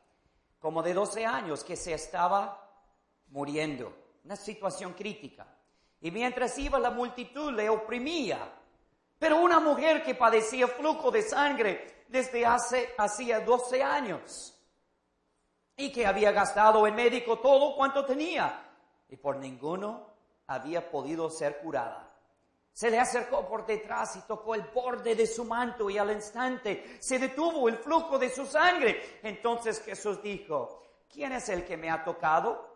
como 0.57 0.81
de 0.81 0.95
12 0.95 1.23
años, 1.23 1.63
que 1.63 1.75
se 1.75 1.93
estaba 1.93 2.83
muriendo. 3.27 3.93
Una 4.23 4.35
situación 4.35 4.93
crítica. 4.93 5.45
Y 6.03 6.11
mientras 6.11 6.57
iba 6.59 6.77
la 6.79 6.91
multitud 6.91 7.53
le 7.53 7.69
oprimía. 7.69 8.37
Pero 9.17 9.37
una 9.37 9.61
mujer 9.61 10.03
que 10.03 10.15
padecía 10.15 10.67
flujo 10.67 11.09
de 11.09 11.21
sangre 11.21 12.03
desde 12.09 12.45
hace, 12.45 12.93
hacía 12.97 13.39
12 13.39 13.81
años 13.81 14.53
y 15.77 15.93
que 15.93 16.05
había 16.05 16.33
gastado 16.33 16.85
en 16.85 16.93
médico 16.93 17.39
todo 17.39 17.73
cuanto 17.77 18.05
tenía 18.05 18.69
y 19.07 19.15
por 19.15 19.37
ninguno 19.37 20.07
había 20.47 20.91
podido 20.91 21.29
ser 21.29 21.61
curada. 21.61 22.11
Se 22.73 22.91
le 22.91 22.99
acercó 22.99 23.47
por 23.47 23.65
detrás 23.65 24.17
y 24.17 24.21
tocó 24.23 24.55
el 24.55 24.63
borde 24.63 25.15
de 25.15 25.25
su 25.25 25.45
manto 25.45 25.89
y 25.89 25.97
al 25.97 26.11
instante 26.11 26.97
se 26.99 27.17
detuvo 27.17 27.69
el 27.69 27.77
flujo 27.77 28.19
de 28.19 28.29
su 28.29 28.45
sangre. 28.45 29.19
Entonces 29.23 29.81
Jesús 29.81 30.21
dijo, 30.21 30.83
¿quién 31.09 31.31
es 31.31 31.47
el 31.47 31.63
que 31.63 31.77
me 31.77 31.89
ha 31.89 32.03
tocado? 32.03 32.73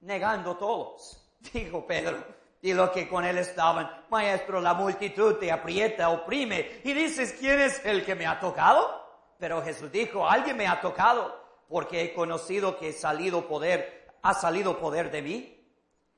Negando 0.00 0.58
todos, 0.58 1.23
dijo 1.52 1.86
Pedro. 1.86 2.18
Y 2.62 2.72
lo 2.72 2.90
que 2.90 3.08
con 3.08 3.24
él 3.24 3.36
estaban, 3.38 4.06
maestro, 4.08 4.60
la 4.60 4.72
multitud 4.72 5.34
te 5.34 5.52
aprieta, 5.52 6.08
oprime. 6.08 6.80
Y 6.82 6.94
dices, 6.94 7.36
¿quién 7.38 7.60
es 7.60 7.84
el 7.84 8.04
que 8.04 8.14
me 8.14 8.26
ha 8.26 8.40
tocado? 8.40 9.04
Pero 9.38 9.62
Jesús 9.62 9.92
dijo, 9.92 10.26
alguien 10.26 10.56
me 10.56 10.66
ha 10.66 10.80
tocado 10.80 11.44
porque 11.68 12.02
he 12.02 12.14
conocido 12.14 12.78
que 12.78 12.88
he 12.88 12.92
salido 12.92 13.46
poder, 13.46 14.06
ha 14.22 14.32
salido 14.32 14.78
poder 14.78 15.10
de 15.10 15.22
mí. 15.22 15.68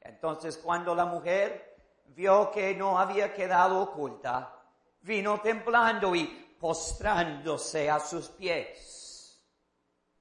Entonces 0.00 0.56
cuando 0.58 0.94
la 0.94 1.06
mujer 1.06 1.76
vio 2.08 2.50
que 2.52 2.74
no 2.74 2.98
había 2.98 3.34
quedado 3.34 3.80
oculta, 3.80 4.54
vino 5.00 5.40
temblando 5.40 6.14
y 6.14 6.26
postrándose 6.60 7.90
a 7.90 7.98
sus 7.98 8.28
pies. 8.28 9.42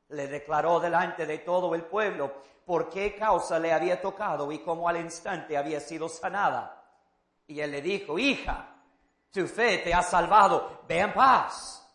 Le 0.09 0.27
declaró 0.27 0.79
delante 0.79 1.25
de 1.25 1.39
todo 1.39 1.75
el 1.75 1.83
pueblo 1.83 2.33
por 2.65 2.89
qué 2.89 3.15
causa 3.15 3.59
le 3.59 3.71
había 3.71 4.01
tocado 4.01 4.51
y 4.51 4.59
cómo 4.59 4.89
al 4.89 4.97
instante 4.97 5.55
había 5.55 5.79
sido 5.79 6.09
sanada. 6.09 6.83
Y 7.47 7.59
él 7.59 7.71
le 7.71 7.81
dijo, 7.81 8.17
hija, 8.17 8.75
tu 9.31 9.47
fe 9.47 9.77
te 9.79 9.93
ha 9.93 10.01
salvado, 10.01 10.81
ve 10.87 10.99
en 10.99 11.13
paz. 11.13 11.87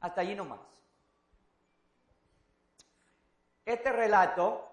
Hasta 0.00 0.20
allí 0.20 0.34
nomás. 0.34 0.60
Este 3.64 3.92
relato, 3.92 4.68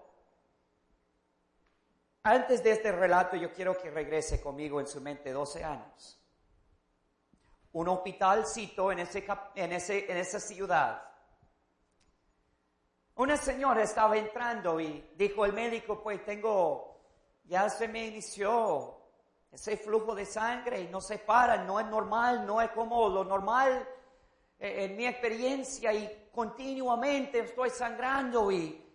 antes 2.24 2.62
de 2.62 2.72
este 2.72 2.92
relato 2.92 3.36
yo 3.36 3.52
quiero 3.52 3.78
que 3.78 3.90
regrese 3.90 4.40
conmigo 4.40 4.80
en 4.80 4.86
su 4.86 5.00
mente 5.00 5.32
12 5.32 5.64
años. 5.64 6.20
Un 7.72 7.88
hospitalcito 7.88 8.90
en, 8.90 9.00
ese, 9.00 9.24
en, 9.54 9.72
ese, 9.72 10.10
en 10.10 10.16
esa 10.16 10.40
ciudad. 10.40 11.07
Una 13.18 13.36
señora 13.36 13.82
estaba 13.82 14.16
entrando 14.16 14.78
y 14.78 15.10
dijo 15.16 15.44
el 15.44 15.52
médico, 15.52 16.00
pues 16.00 16.24
tengo, 16.24 17.00
ya 17.46 17.68
se 17.68 17.88
me 17.88 18.06
inició 18.06 18.96
ese 19.50 19.76
flujo 19.76 20.14
de 20.14 20.24
sangre 20.24 20.82
y 20.82 20.86
no 20.86 21.00
se 21.00 21.18
para, 21.18 21.56
no 21.64 21.80
es 21.80 21.86
normal, 21.86 22.46
no 22.46 22.62
es 22.62 22.70
como 22.70 23.08
lo 23.08 23.24
normal 23.24 23.88
eh, 24.60 24.84
en 24.84 24.96
mi 24.96 25.04
experiencia 25.04 25.92
y 25.92 26.28
continuamente 26.32 27.40
estoy 27.40 27.70
sangrando 27.70 28.52
y, 28.52 28.86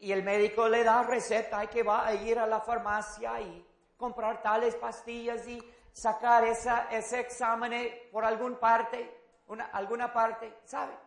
y 0.00 0.10
el 0.10 0.24
médico 0.24 0.68
le 0.68 0.82
da 0.82 1.04
receta, 1.04 1.60
hay 1.60 1.68
que 1.68 1.84
va 1.84 2.08
a 2.08 2.12
ir 2.12 2.40
a 2.40 2.48
la 2.48 2.60
farmacia 2.60 3.40
y 3.40 3.64
comprar 3.96 4.42
tales 4.42 4.74
pastillas 4.74 5.46
y 5.46 5.62
sacar 5.92 6.42
esa, 6.42 6.88
ese 6.90 7.20
examen 7.20 7.88
por 8.10 8.24
alguna 8.24 8.58
parte, 8.58 9.16
una, 9.46 9.66
alguna 9.66 10.12
parte, 10.12 10.52
¿sabe? 10.64 11.03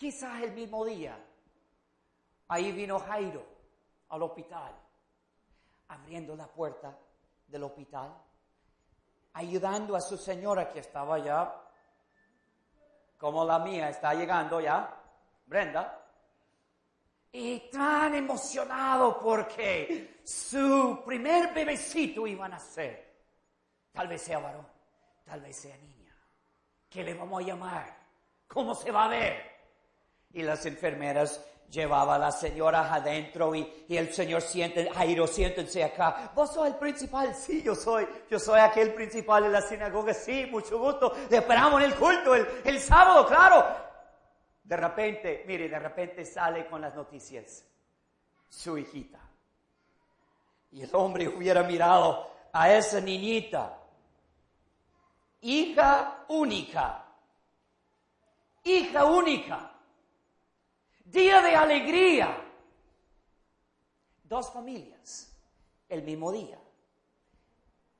Quizás 0.00 0.42
el 0.44 0.52
mismo 0.52 0.82
día, 0.86 1.14
ahí 2.48 2.72
vino 2.72 2.98
Jairo 3.00 3.44
al 4.08 4.22
hospital, 4.22 4.72
abriendo 5.88 6.34
la 6.34 6.46
puerta 6.46 6.98
del 7.46 7.64
hospital, 7.64 8.10
ayudando 9.34 9.94
a 9.94 10.00
su 10.00 10.16
señora 10.16 10.70
que 10.70 10.78
estaba 10.78 11.18
ya 11.18 11.54
como 13.18 13.44
la 13.44 13.58
mía 13.58 13.90
está 13.90 14.14
llegando 14.14 14.58
ya, 14.58 14.90
Brenda, 15.44 16.02
y 17.30 17.68
tan 17.68 18.14
emocionado 18.14 19.20
porque 19.20 20.22
su 20.24 21.02
primer 21.04 21.52
bebecito 21.52 22.26
iba 22.26 22.46
a 22.46 22.48
nacer. 22.48 23.18
Tal 23.92 24.08
vez 24.08 24.22
sea 24.22 24.38
varón, 24.38 24.66
tal 25.26 25.42
vez 25.42 25.60
sea 25.60 25.76
niña. 25.76 26.16
¿Qué 26.88 27.04
le 27.04 27.12
vamos 27.12 27.42
a 27.42 27.46
llamar? 27.46 27.96
¿Cómo 28.48 28.74
se 28.74 28.90
va 28.90 29.04
a 29.04 29.08
ver? 29.08 29.49
Y 30.32 30.42
las 30.42 30.64
enfermeras 30.66 31.40
llevaba 31.70 32.16
a 32.16 32.18
las 32.18 32.40
señoras 32.40 32.90
adentro 32.90 33.54
y, 33.54 33.86
el 33.88 34.12
Señor 34.12 34.42
siente, 34.42 34.90
Jairo, 34.90 35.26
siéntense 35.26 35.82
acá. 35.84 36.32
¿Vos 36.34 36.52
sos 36.52 36.66
el 36.66 36.74
principal? 36.74 37.34
Sí, 37.34 37.62
yo 37.62 37.74
soy. 37.74 38.06
Yo 38.30 38.38
soy 38.38 38.60
aquel 38.60 38.92
principal 38.94 39.44
de 39.44 39.48
la 39.50 39.62
sinagoga. 39.62 40.12
Sí, 40.12 40.46
mucho 40.50 40.78
gusto. 40.78 41.14
Le 41.30 41.38
esperamos 41.38 41.80
en 41.80 41.90
el 41.90 41.96
culto 41.96 42.34
el, 42.34 42.46
el 42.64 42.80
sábado, 42.80 43.26
claro. 43.26 43.64
De 44.64 44.76
repente, 44.76 45.44
mire, 45.46 45.68
de 45.68 45.78
repente 45.78 46.24
sale 46.24 46.66
con 46.66 46.80
las 46.80 46.94
noticias. 46.94 47.64
Su 48.48 48.76
hijita. 48.76 49.20
Y 50.72 50.82
el 50.82 50.90
hombre 50.92 51.28
hubiera 51.28 51.62
mirado 51.62 52.30
a 52.52 52.72
esa 52.72 53.00
niñita. 53.00 53.78
Hija 55.42 56.24
única. 56.28 57.04
Hija 58.62 59.04
única 59.04 59.70
día 61.10 61.40
de 61.42 61.56
alegría. 61.56 62.46
Dos 64.24 64.52
familias, 64.52 65.36
el 65.88 66.02
mismo 66.02 66.30
día. 66.30 66.58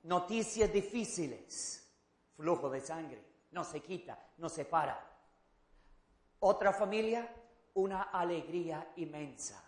Noticias 0.05 0.73
difíciles, 0.73 1.87
flujo 2.37 2.71
de 2.71 2.81
sangre, 2.81 3.23
no 3.51 3.65
se 3.65 3.81
quita, 3.81 4.19
no 4.39 4.49
se 4.49 4.65
para. 4.65 4.99
Otra 6.39 6.73
familia, 6.73 7.29
una 7.75 8.05
alegría 8.05 8.93
inmensa. 8.97 9.63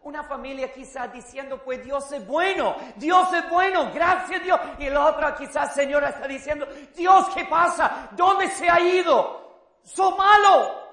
Una 0.00 0.22
familia 0.22 0.72
quizás 0.72 1.12
diciendo, 1.12 1.62
pues 1.62 1.84
Dios 1.84 2.10
es 2.12 2.24
bueno, 2.26 2.76
Dios 2.96 3.32
es 3.32 3.50
bueno, 3.50 3.90
gracias 3.92 4.42
Dios. 4.42 4.58
Y 4.78 4.88
la 4.88 5.06
otra 5.06 5.34
quizás 5.36 5.74
señora 5.74 6.10
está 6.10 6.26
diciendo, 6.28 6.66
Dios, 6.96 7.26
¿qué 7.34 7.44
pasa? 7.46 8.08
¿Dónde 8.12 8.48
se 8.48 8.70
ha 8.70 8.80
ido? 8.80 9.76
¡Son 9.82 10.16
malo! 10.16 10.87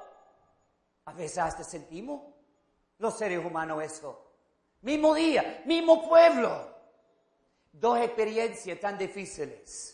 A 1.05 1.13
veces 1.13 1.37
hasta 1.37 1.63
sentimos 1.63 2.21
los 2.97 3.17
seres 3.17 3.43
humanos 3.43 3.83
eso. 3.83 4.25
Mismo 4.81 5.13
día, 5.13 5.63
mismo 5.65 6.07
pueblo. 6.07 6.73
Dos 7.71 7.99
experiencias 7.99 8.79
tan 8.79 8.97
difíciles. 8.97 9.91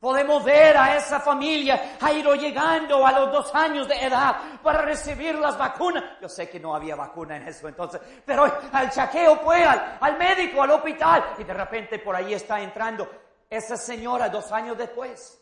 Podemos 0.00 0.44
ver 0.44 0.76
a 0.76 0.96
esa 0.96 1.18
familia, 1.18 1.96
ha 2.00 2.12
ido 2.12 2.32
llegando 2.36 3.04
a 3.04 3.10
los 3.10 3.32
dos 3.32 3.54
años 3.54 3.88
de 3.88 3.96
edad 3.96 4.60
para 4.62 4.82
recibir 4.82 5.34
las 5.34 5.58
vacunas. 5.58 6.04
Yo 6.20 6.28
sé 6.28 6.48
que 6.48 6.60
no 6.60 6.72
había 6.72 6.94
vacuna 6.94 7.36
en 7.36 7.48
eso 7.48 7.66
entonces, 7.66 8.00
pero 8.24 8.44
al 8.72 8.90
chaqueo 8.90 9.36
fue 9.38 9.64
al, 9.64 9.98
al 10.00 10.16
médico, 10.16 10.62
al 10.62 10.70
hospital, 10.70 11.34
y 11.38 11.42
de 11.42 11.52
repente 11.52 11.98
por 11.98 12.14
ahí 12.14 12.32
está 12.32 12.60
entrando 12.60 13.08
esa 13.50 13.76
señora 13.76 14.28
dos 14.28 14.52
años 14.52 14.78
después. 14.78 15.40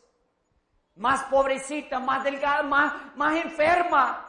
Más 0.95 1.25
pobrecita, 1.25 1.99
más 1.99 2.23
delgada, 2.23 2.63
más, 2.63 3.15
más 3.15 3.35
enferma. 3.35 4.26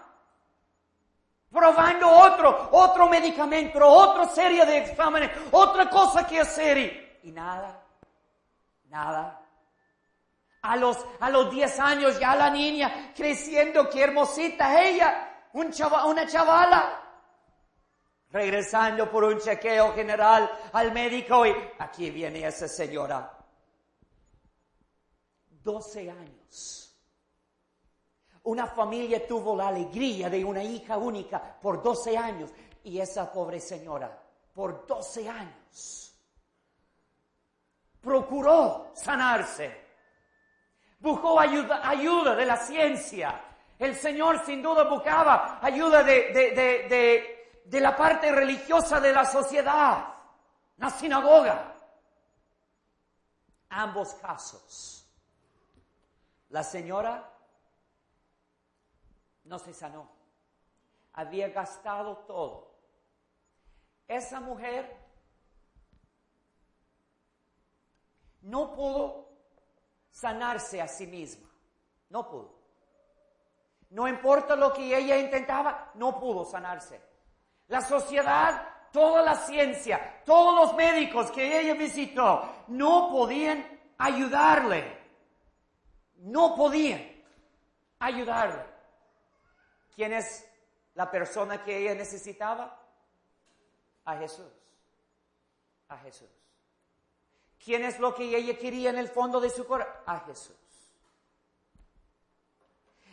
Probando 1.50 2.10
otro, 2.10 2.68
otro 2.72 3.08
medicamento, 3.08 3.86
otra 3.86 4.28
serie 4.28 4.66
de 4.66 4.78
exámenes, 4.78 5.30
otra 5.50 5.88
cosa 5.88 6.26
que 6.26 6.40
hacer 6.40 7.18
y, 7.22 7.30
nada, 7.32 7.82
nada 8.84 9.38
a 10.62 10.76
los, 10.76 10.98
a 11.20 11.30
los 11.30 11.50
10 11.50 11.80
años 11.80 12.18
ya 12.18 12.34
la 12.34 12.50
niña 12.50 13.12
creciendo, 13.16 13.88
qué 13.88 14.02
hermosita 14.02 14.82
ella, 14.82 15.46
un 15.52 15.72
una 16.06 16.26
chavala. 16.26 17.04
Regresando 18.30 19.10
por 19.10 19.24
un 19.24 19.38
chequeo 19.38 19.94
general 19.94 20.50
al 20.72 20.92
médico 20.92 21.46
y 21.46 21.54
aquí 21.78 22.10
viene 22.10 22.46
esa 22.46 22.68
señora. 22.68 23.34
12 25.62 26.10
años. 26.10 26.87
Una 28.48 28.66
familia 28.66 29.26
tuvo 29.26 29.54
la 29.54 29.68
alegría 29.68 30.30
de 30.30 30.42
una 30.42 30.64
hija 30.64 30.96
única 30.96 31.38
por 31.60 31.82
12 31.82 32.16
años 32.16 32.50
y 32.82 32.98
esa 32.98 33.30
pobre 33.30 33.60
señora 33.60 34.10
por 34.54 34.86
12 34.86 35.28
años 35.28 36.18
procuró 38.00 38.90
sanarse 38.94 39.84
buscó 40.98 41.38
ayuda, 41.38 41.86
ayuda 41.86 42.34
de 42.34 42.46
la 42.46 42.56
ciencia. 42.56 43.38
El 43.78 43.94
Señor 43.94 44.42
sin 44.46 44.62
duda 44.62 44.84
buscaba 44.84 45.58
ayuda 45.60 46.02
de, 46.02 46.32
de, 46.32 46.50
de, 46.88 47.60
de, 47.66 47.80
la 47.82 47.94
parte 47.94 48.32
religiosa 48.32 48.98
de 48.98 49.12
la 49.12 49.26
sociedad, 49.26 50.06
la 50.78 50.88
sinagoga. 50.88 51.74
Ambos 53.68 54.14
casos. 54.14 55.06
La 56.48 56.64
señora 56.64 57.37
no 59.48 59.58
se 59.58 59.72
sanó. 59.72 60.08
Había 61.14 61.48
gastado 61.48 62.18
todo. 62.18 62.68
Esa 64.06 64.40
mujer 64.40 64.96
no 68.42 68.72
pudo 68.74 69.28
sanarse 70.10 70.80
a 70.80 70.86
sí 70.86 71.06
misma. 71.06 71.48
No 72.10 72.28
pudo. 72.28 72.58
No 73.90 74.06
importa 74.06 74.54
lo 74.54 74.72
que 74.72 74.96
ella 74.96 75.16
intentaba, 75.16 75.92
no 75.94 76.20
pudo 76.20 76.44
sanarse. 76.44 77.00
La 77.68 77.80
sociedad, 77.80 78.90
toda 78.92 79.22
la 79.22 79.34
ciencia, 79.34 80.22
todos 80.24 80.54
los 80.54 80.76
médicos 80.76 81.30
que 81.30 81.60
ella 81.60 81.74
visitó, 81.74 82.64
no 82.68 83.10
podían 83.10 83.66
ayudarle. 83.96 84.98
No 86.16 86.54
podían 86.54 87.02
ayudarle. 87.98 88.67
¿Quién 89.98 90.12
es 90.12 90.48
la 90.94 91.10
persona 91.10 91.60
que 91.60 91.76
ella 91.76 91.92
necesitaba? 91.92 92.80
A 94.04 94.16
Jesús. 94.16 94.46
A 95.88 95.98
Jesús. 95.98 96.28
¿Quién 97.58 97.84
es 97.84 97.98
lo 97.98 98.14
que 98.14 98.22
ella 98.22 98.56
quería 98.56 98.90
en 98.90 98.98
el 98.98 99.08
fondo 99.08 99.40
de 99.40 99.50
su 99.50 99.66
corazón? 99.66 99.92
A 100.06 100.20
Jesús. 100.20 100.54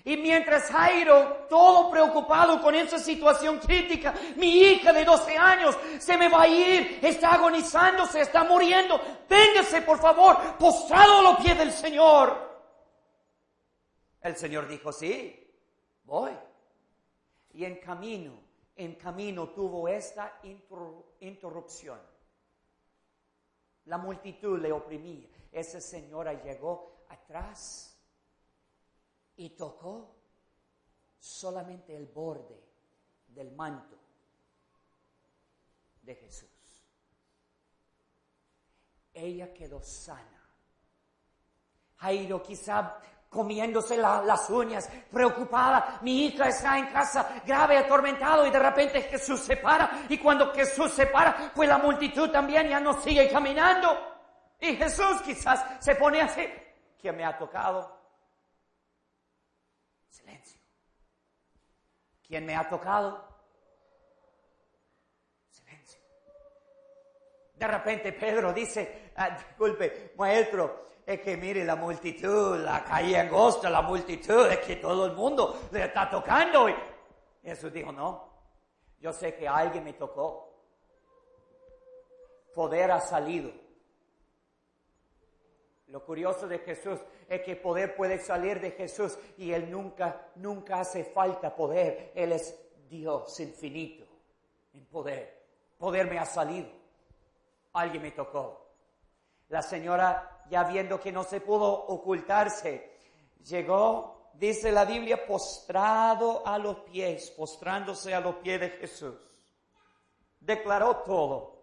Y 0.04 0.16
mientras 0.18 0.70
Jairo, 0.70 1.48
todo 1.50 1.90
preocupado 1.90 2.62
con 2.62 2.76
esa 2.76 3.00
situación 3.00 3.58
crítica, 3.58 4.14
mi 4.36 4.56
hija 4.62 4.94
de 4.94 5.06
12 5.06 5.36
años 5.40 5.76
se 5.98 6.16
me 6.16 6.30
va 6.30 6.44
a 6.44 6.48
ir, 6.48 7.00
está 7.02 7.34
agonizando, 7.34 8.06
se 8.06 8.22
está 8.22 8.44
muriendo, 8.44 9.02
véngase 9.28 9.82
por 9.82 9.98
favor, 9.98 10.56
postrado 10.60 11.18
a 11.18 11.22
los 11.24 11.38
pies 11.38 11.58
del 11.58 11.72
Señor. 11.72 12.38
El 14.22 14.36
Señor 14.36 14.68
dijo, 14.68 14.92
sí, 14.92 15.52
voy. 16.04 16.32
Y 17.56 17.66
en 17.66 17.80
camino, 17.80 18.34
en 18.76 18.96
camino 18.96 19.50
tuvo 19.50 19.88
esta 19.88 20.40
interrupción 21.20 22.00
la 23.86 23.98
multitud 23.98 24.60
le 24.60 24.72
oprimía. 24.72 25.28
Esa 25.52 25.80
señora 25.80 26.34
llegó 26.34 27.06
atrás 27.10 27.98
y 29.36 29.52
tocó 29.52 30.16
solamente 31.20 31.96
el 31.96 32.08
borde 32.08 32.60
del 33.28 33.52
manto 33.52 33.98
de 36.02 36.16
Jesús. 36.16 36.50
Ella 39.14 39.54
quedó 39.54 39.82
sana. 39.82 40.42
Jairo 41.98 42.44
quizá 42.44 43.00
comiéndose 43.30 43.98
las 43.98 44.50
uñas, 44.50 44.90
preocupada. 45.12 46.00
Mi 46.02 46.26
hija 46.26 46.48
está 46.48 46.78
en 46.78 46.88
casa, 46.88 47.42
grave, 47.46 47.78
atormentado, 47.78 48.46
y 48.46 48.52
de 48.52 48.60
repente 48.60 49.02
Jesús 49.04 49.42
se 49.42 49.58
para, 49.58 50.06
y 50.10 50.18
cuando 50.18 50.54
Jesús 50.54 50.92
se 50.92 51.08
para, 51.08 51.52
pues 51.54 51.68
la 51.68 51.78
multitud 51.78 52.30
también 52.30 52.70
ya 52.70 52.80
no 52.80 53.02
sigue 53.02 53.30
caminando. 53.30 54.16
Y 54.60 54.76
Jesús 54.76 55.22
quizás 55.24 55.64
se 55.84 55.96
pone 55.96 56.22
así, 56.22 56.48
¿quién 57.00 57.18
me 57.18 57.26
ha 57.26 57.38
tocado? 57.38 57.96
Silencio. 60.10 60.60
¿Quién 62.26 62.46
me 62.46 62.56
ha 62.56 62.68
tocado? 62.68 63.24
Silencio. 65.50 66.00
De 67.56 67.68
repente 67.68 68.14
Pedro 68.14 68.54
dice, 68.54 69.12
ah, 69.18 69.30
disculpe, 69.32 70.14
maestro, 70.18 70.86
es 71.06 71.22
que 71.22 71.38
mire 71.38 71.64
la 71.64 71.76
multitud, 71.76 72.58
la 72.58 72.84
calle 72.84 73.20
angosta, 73.20 73.70
la 73.70 73.82
multitud, 73.82 74.48
es 74.48 74.60
que 74.60 74.78
todo 74.78 75.06
el 75.06 75.14
mundo 75.14 75.68
le 75.72 75.86
está 75.86 76.10
tocando. 76.10 76.68
Y 76.68 76.76
Jesús 77.44 77.72
dijo, 77.72 77.92
no, 77.92 78.28
yo 79.00 79.14
sé 79.14 79.36
que 79.36 79.48
alguien 79.48 79.84
me 79.84 79.94
tocó. 79.94 80.52
Poder 82.56 82.92
ha 82.92 83.02
salido. 83.02 83.52
Lo 85.88 86.04
curioso 86.04 86.48
de 86.48 86.60
Jesús 86.60 87.00
es 87.30 87.42
que 87.42 87.56
poder 87.56 87.96
puede 87.96 88.18
salir 88.18 88.60
de 88.60 88.72
Jesús 88.72 89.18
y 89.38 89.52
Él 89.52 89.70
nunca, 89.70 90.30
nunca 90.36 90.80
hace 90.80 91.04
falta 91.04 91.56
poder. 91.56 92.12
Él 92.16 92.32
es 92.32 92.60
Dios 92.90 93.40
infinito 93.40 94.06
en 94.74 94.86
poder. 94.86 95.46
Poder 95.78 96.10
me 96.10 96.18
ha 96.18 96.26
salido. 96.26 96.68
Alguien 97.74 98.02
me 98.02 98.12
tocó. 98.12 98.66
La 99.50 99.62
señora 99.62 100.35
ya 100.50 100.64
viendo 100.64 101.00
que 101.00 101.12
no 101.12 101.24
se 101.24 101.42
pudo 101.42 101.68
ocultarse, 101.68 102.98
llegó, 103.44 104.32
dice 104.34 104.72
la 104.72 104.86
Biblia, 104.86 105.26
postrado 105.26 106.46
a 106.46 106.58
los 106.58 106.80
pies, 106.82 107.32
postrándose 107.32 108.14
a 108.14 108.20
los 108.20 108.36
pies 108.36 108.60
de 108.60 108.70
Jesús. 108.70 109.16
Declaró 110.40 110.98
todo. 110.98 111.56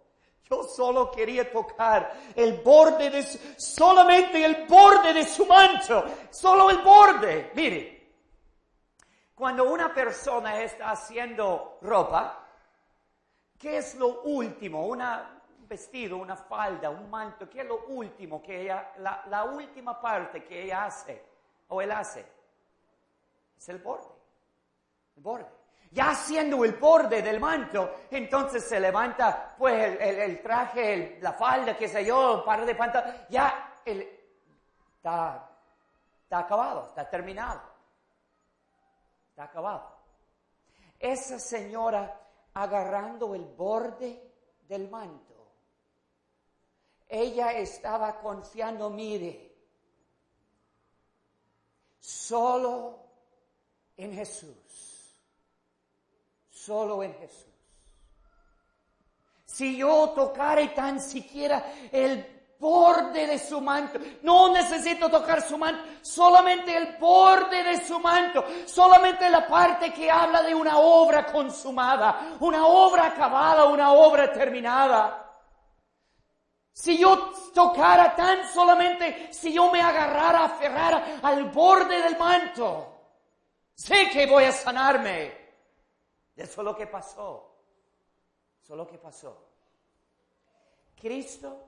Yo 0.50 0.64
solo 0.64 1.10
quería 1.10 1.50
tocar 1.50 2.12
el 2.34 2.60
borde 2.60 3.10
de 3.10 3.22
su, 3.22 3.38
solamente 3.56 4.44
el 4.44 4.66
borde 4.66 5.14
de 5.14 5.24
su 5.24 5.46
manto, 5.46 6.04
solo 6.30 6.68
el 6.68 6.78
borde. 6.78 7.52
Mire, 7.54 8.02
cuando 9.34 9.64
una 9.70 9.94
persona 9.94 10.60
está 10.60 10.90
haciendo 10.90 11.78
ropa, 11.80 12.46
¿qué 13.58 13.78
es 13.78 13.94
lo 13.94 14.22
último? 14.22 14.86
Una, 14.86 15.41
vestido, 15.72 16.18
una 16.18 16.36
falda, 16.36 16.90
un 16.90 17.08
manto, 17.08 17.48
¿qué 17.48 17.62
es 17.62 17.66
lo 17.66 17.86
último 17.86 18.42
que 18.42 18.60
ella, 18.60 18.92
la, 18.98 19.44
última 19.44 19.98
parte 19.98 20.44
que 20.44 20.64
ella 20.64 20.84
hace 20.84 21.24
o 21.68 21.80
él 21.80 21.90
hace? 21.90 22.26
Es 23.56 23.68
el 23.70 23.78
borde, 23.78 24.12
el 25.16 25.22
borde. 25.22 25.46
Ya 25.92 26.10
haciendo 26.10 26.62
el 26.66 26.74
borde 26.74 27.22
del 27.22 27.40
manto, 27.40 27.94
entonces 28.10 28.68
se 28.68 28.78
levanta 28.78 29.54
pues 29.56 29.98
el, 29.98 30.42
traje, 30.42 31.18
la 31.22 31.32
falda, 31.32 31.74
qué 31.74 31.88
sé 31.88 32.04
yo, 32.04 32.40
el 32.40 32.44
par 32.44 32.66
de 32.66 32.74
pantalones, 32.74 33.28
ya 33.30 33.80
está, 33.82 35.48
está 36.22 36.38
acabado, 36.38 36.88
está 36.88 37.08
terminado. 37.08 37.62
Está 39.30 39.44
acabado. 39.44 39.90
Esa 40.98 41.38
señora 41.38 42.20
agarrando 42.52 43.34
el 43.34 43.46
borde 43.46 44.32
del 44.68 44.90
manto 44.90 45.31
ella 47.12 47.52
estaba 47.52 48.18
confiando, 48.18 48.88
mire, 48.88 49.54
solo 52.00 53.00
en 53.98 54.14
Jesús, 54.14 55.20
solo 56.48 57.02
en 57.02 57.12
Jesús. 57.14 57.52
Si 59.44 59.76
yo 59.76 60.12
tocare 60.16 60.68
tan 60.68 61.02
siquiera 61.02 61.74
el 61.92 62.42
borde 62.62 63.26
de 63.26 63.38
su 63.40 63.60
manto. 63.60 63.98
No 64.22 64.52
necesito 64.52 65.10
tocar 65.10 65.42
su 65.42 65.58
manto, 65.58 65.82
solamente 66.00 66.74
el 66.74 66.96
borde 66.96 67.62
de 67.64 67.84
su 67.84 67.98
manto, 67.98 68.44
solamente 68.66 69.28
la 69.28 69.48
parte 69.48 69.92
que 69.92 70.08
habla 70.08 70.44
de 70.44 70.54
una 70.54 70.78
obra 70.78 71.26
consumada, 71.26 72.36
una 72.38 72.64
obra 72.64 73.08
acabada, 73.08 73.64
una 73.64 73.92
obra 73.92 74.32
terminada. 74.32 75.31
Si 76.72 76.98
yo 76.98 77.32
tocara 77.54 78.16
tan 78.16 78.48
solamente, 78.48 79.32
si 79.32 79.52
yo 79.52 79.70
me 79.70 79.80
agarrara, 79.80 80.44
aferrara 80.44 81.20
al 81.22 81.50
borde 81.50 82.00
del 82.02 82.16
manto, 82.16 82.94
sé 83.74 84.08
que 84.10 84.26
voy 84.26 84.44
a 84.44 84.52
sanarme. 84.52 85.40
Eso 86.34 86.60
es 86.60 86.64
lo 86.64 86.74
que 86.74 86.86
pasó. 86.86 87.56
Eso 88.62 88.72
es 88.72 88.76
lo 88.76 88.86
que 88.86 88.98
pasó. 88.98 89.48
Cristo, 90.98 91.66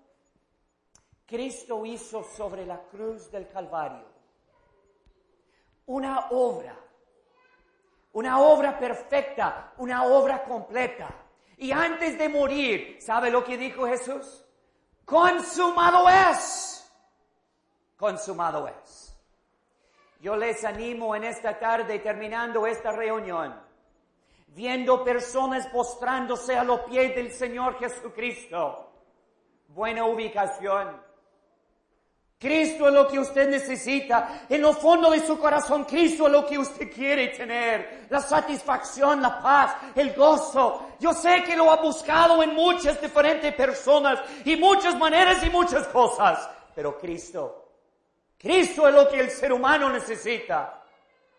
Cristo 1.26 1.84
hizo 1.84 2.24
sobre 2.24 2.64
la 2.64 2.80
cruz 2.80 3.30
del 3.30 3.48
Calvario 3.48 4.14
una 5.86 6.28
obra, 6.30 6.76
una 8.12 8.40
obra 8.40 8.78
perfecta, 8.78 9.72
una 9.78 10.04
obra 10.04 10.44
completa. 10.44 11.08
Y 11.58 11.72
antes 11.72 12.18
de 12.18 12.28
morir, 12.28 12.98
¿sabe 13.00 13.30
lo 13.30 13.44
que 13.44 13.58
dijo 13.58 13.86
Jesús? 13.86 14.43
Consumado 15.04 16.08
es. 16.08 16.90
Consumado 17.96 18.68
es. 18.68 19.16
Yo 20.20 20.36
les 20.36 20.64
animo 20.64 21.14
en 21.14 21.24
esta 21.24 21.58
tarde, 21.58 21.98
terminando 21.98 22.66
esta 22.66 22.92
reunión, 22.92 23.54
viendo 24.48 25.04
personas 25.04 25.66
postrándose 25.68 26.56
a 26.56 26.64
los 26.64 26.80
pies 26.80 27.14
del 27.14 27.30
Señor 27.32 27.78
Jesucristo 27.78 28.90
buena 29.74 30.04
ubicación. 30.06 31.02
Cristo 32.44 32.88
es 32.88 32.92
lo 32.92 33.08
que 33.08 33.18
usted 33.18 33.48
necesita. 33.48 34.44
En 34.50 34.60
lo 34.60 34.74
fondo 34.74 35.10
de 35.10 35.26
su 35.26 35.38
corazón, 35.38 35.86
Cristo 35.86 36.26
es 36.26 36.32
lo 36.32 36.44
que 36.44 36.58
usted 36.58 36.92
quiere 36.92 37.28
tener. 37.28 38.06
La 38.10 38.20
satisfacción, 38.20 39.22
la 39.22 39.40
paz, 39.40 39.74
el 39.94 40.12
gozo. 40.12 40.90
Yo 41.00 41.14
sé 41.14 41.42
que 41.42 41.56
lo 41.56 41.72
ha 41.72 41.76
buscado 41.76 42.42
en 42.42 42.54
muchas 42.54 43.00
diferentes 43.00 43.54
personas 43.54 44.20
y 44.44 44.56
muchas 44.56 44.94
maneras 44.98 45.42
y 45.42 45.48
muchas 45.48 45.88
cosas. 45.88 46.46
Pero 46.74 46.98
Cristo, 46.98 47.70
Cristo 48.36 48.88
es 48.88 48.94
lo 48.94 49.08
que 49.08 49.20
el 49.20 49.30
ser 49.30 49.50
humano 49.50 49.88
necesita. 49.88 50.82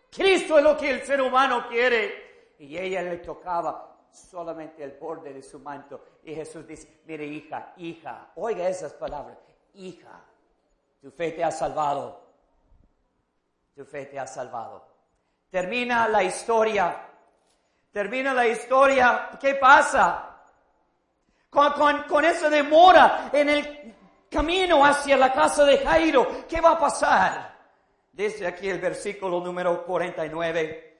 Cristo 0.09 0.57
es 0.57 0.63
lo 0.63 0.75
que 0.75 0.89
el 0.89 1.03
ser 1.03 1.21
humano 1.21 1.67
quiere. 1.69 2.55
Y 2.57 2.79
ella 2.79 3.03
le 3.03 3.17
tocaba 3.17 3.95
solamente 4.09 4.83
el 4.83 4.93
borde 4.93 5.35
de 5.35 5.43
su 5.43 5.59
manto. 5.59 6.03
Y 6.23 6.33
Jesús 6.33 6.65
dice, 6.65 7.01
mire 7.05 7.27
hija, 7.27 7.73
hija, 7.77 8.31
oiga 8.37 8.67
esas 8.67 8.93
palabras, 8.93 9.37
hija, 9.75 10.19
tu 11.01 11.11
fe 11.11 11.31
te 11.31 11.43
ha 11.43 11.51
salvado. 11.51 12.21
Tu 13.75 13.85
fe 13.85 14.05
te 14.05 14.19
ha 14.19 14.27
salvado. 14.27 14.87
Termina 15.49 16.07
la 16.07 16.23
historia. 16.23 16.95
Termina 17.91 18.33
la 18.33 18.47
historia. 18.47 19.29
¿Qué 19.39 19.55
pasa? 19.55 20.35
Con, 21.49 22.25
esa 22.25 22.49
demora 22.49 23.29
en 23.31 23.49
el 23.49 23.95
camino 24.29 24.85
hacia 24.85 25.15
la 25.15 25.31
casa 25.31 25.63
de 25.63 25.77
Jairo, 25.77 26.45
¿qué 26.49 26.59
va 26.59 26.71
a 26.71 26.79
pasar? 26.79 27.55
Dice 28.11 28.45
aquí 28.45 28.69
el 28.69 28.79
versículo 28.79 29.39
número 29.39 29.85
49. 29.85 30.97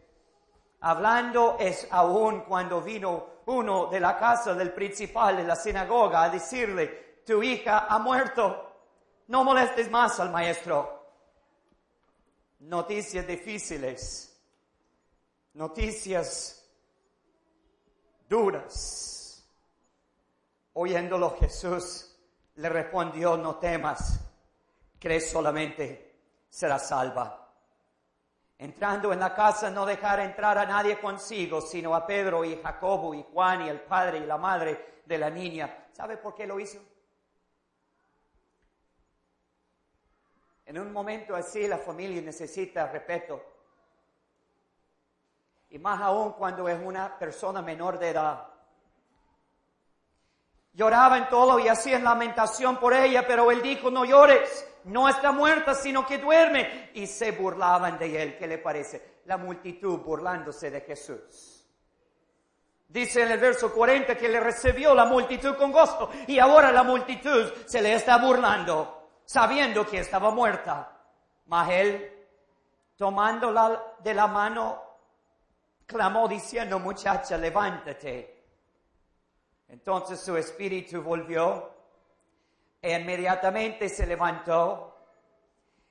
Hablando 0.80 1.58
es 1.60 1.88
aún 1.92 2.42
cuando 2.42 2.82
vino 2.82 3.36
uno 3.48 3.88
de 3.88 4.00
la 4.00 4.18
casa 4.18 4.54
del 4.54 4.72
principal 4.72 5.36
de 5.38 5.44
la 5.44 5.58
sinagoga 5.58 6.24
a 6.24 6.30
decirle, 6.30 7.22
tu 7.26 7.44
hija 7.44 7.88
ha 7.90 8.00
muerto, 8.00 8.65
no 9.28 9.44
molestes 9.44 9.90
más 9.90 10.20
al 10.20 10.32
maestro. 10.32 11.04
Noticias 12.60 13.26
difíciles, 13.28 14.40
noticias 15.54 16.68
duras. 18.28 19.46
Oyéndolo 20.74 21.38
Jesús 21.38 22.16
le 22.56 22.70
respondió, 22.70 23.38
no 23.38 23.56
temas, 23.56 24.20
crees 25.00 25.30
solamente, 25.30 26.16
será 26.50 26.80
salva. 26.80 27.42
Entrando 28.58 29.12
en 29.12 29.20
la 29.20 29.36
casa 29.36 29.70
no 29.70 29.86
dejar 29.86 30.22
entrar 30.22 30.58
a 30.58 30.66
nadie 30.66 31.00
consigo, 31.00 31.62
sino 31.62 31.94
a 31.94 32.08
Pedro 32.08 32.46
y 32.46 32.60
Jacobo 32.62 33.14
y 33.14 33.26
Juan 33.34 33.66
y 33.66 33.70
el 33.70 33.82
padre 33.82 34.20
y 34.20 34.26
la 34.26 34.38
madre 34.38 35.02
de 35.06 35.18
la 35.18 35.30
niña. 35.30 35.88
¿Sabe 35.92 36.18
por 36.18 36.34
qué 36.36 36.48
lo 36.48 36.60
hizo? 36.60 36.80
En 40.66 40.80
un 40.80 40.92
momento 40.92 41.36
así 41.36 41.68
la 41.68 41.78
familia 41.78 42.22
necesita 42.22 42.88
respeto. 42.88 43.44
Y 45.70 45.80
más 45.80 46.02
aún 46.02 46.34
cuando 46.34 46.68
es 46.68 46.80
una 46.84 47.18
persona 47.18 47.62
menor 47.62 48.00
de 48.00 48.10
edad. 48.10 48.48
Lloraban 50.74 51.30
todo 51.30 51.60
y 51.60 51.68
hacían 51.68 52.04
lamentación 52.04 52.78
por 52.78 52.94
ella, 52.94 53.26
pero 53.26 53.50
él 53.52 53.62
dijo, 53.62 53.90
no 53.90 54.06
llores 54.06 54.68
no 54.86 55.10
está 55.10 55.32
muerta, 55.32 55.74
sino 55.74 56.06
que 56.06 56.18
duerme. 56.18 56.92
Y 56.94 57.08
se 57.08 57.32
burlaban 57.32 57.98
de 57.98 58.22
él. 58.22 58.38
¿Qué 58.38 58.48
le 58.48 58.58
parece? 58.58 59.20
La 59.26 59.38
multitud 59.38 60.00
burlándose 60.00 60.70
de 60.70 60.82
Jesús. 60.82 61.66
Dice 62.88 63.24
en 63.24 63.32
el 63.32 63.40
verso 63.40 63.74
40 63.74 64.16
que 64.16 64.30
le 64.30 64.40
recibió 64.40 64.94
la 64.94 65.06
multitud 65.06 65.56
con 65.56 65.72
gozo 65.72 66.12
y 66.28 66.38
ahora 66.40 66.72
la 66.72 66.84
multitud 66.84 67.52
se 67.66 67.82
le 67.82 67.94
está 67.94 68.20
burlando, 68.20 68.95
sabiendo 69.26 69.86
que 69.86 70.00
estaba 70.00 70.32
muerta. 70.32 70.92
Mas 71.48 71.70
él, 71.70 72.28
tomándola 72.96 73.96
de 74.00 74.14
la 74.14 74.28
mano, 74.28 74.82
clamó 75.86 76.28
diciendo, 76.28 76.80
muchacha, 76.80 77.38
levántate. 77.38 78.44
Entonces 79.68 80.20
su 80.20 80.38
espíritu 80.38 81.02
volvió 81.02 81.72
e 82.82 82.94
inmediatamente 82.94 83.90
se 83.90 84.06
levantó 84.06 84.96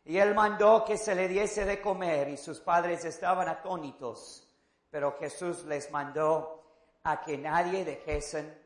y 0.05 0.18
él 0.18 0.35
mandó 0.35 0.85
que 0.85 0.99
se 0.99 1.14
le 1.14 1.28
diese 1.28 1.64
de 1.64 1.80
comer 1.80 2.28
y 2.28 2.37
sus 2.37 2.61
padres 2.61 3.05
estaban 3.05 3.49
atónitos, 3.49 4.47
pero 4.91 5.16
Jesús 5.18 5.64
les 5.64 5.91
mandó 5.91 6.62
a 7.03 7.20
que 7.22 7.39
nadie 7.39 7.85
dejesen 7.85 8.62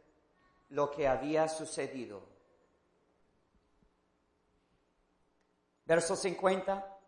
lo 0.70 0.90
que 0.90 1.06
había 1.06 1.48
sucedido. 1.48 2.37
Verso 5.88 6.14
50, 6.14 6.98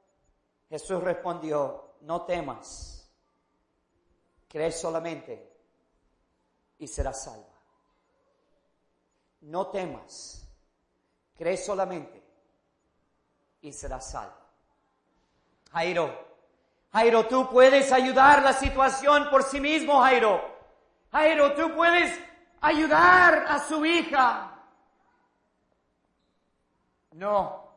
Jesús 0.68 1.02
respondió, 1.04 1.96
no 2.00 2.22
temas, 2.24 3.08
cree 4.48 4.72
solamente 4.72 5.52
y 6.78 6.88
serás 6.88 7.22
salva. 7.22 7.46
No 9.42 9.68
temas 9.68 10.40
Cree 11.40 11.56
solamente 11.56 12.22
y 13.62 13.72
serás 13.72 14.10
salvo. 14.10 14.36
Jairo, 15.72 16.12
Jairo, 16.92 17.26
tú 17.28 17.48
puedes 17.48 17.90
ayudar 17.92 18.42
la 18.42 18.52
situación 18.52 19.30
por 19.30 19.44
sí 19.44 19.58
mismo, 19.58 20.02
Jairo. 20.02 20.38
Jairo, 21.10 21.54
tú 21.54 21.74
puedes 21.74 22.14
ayudar 22.60 23.46
a 23.48 23.58
su 23.66 23.86
hija. 23.86 24.52
No. 27.12 27.69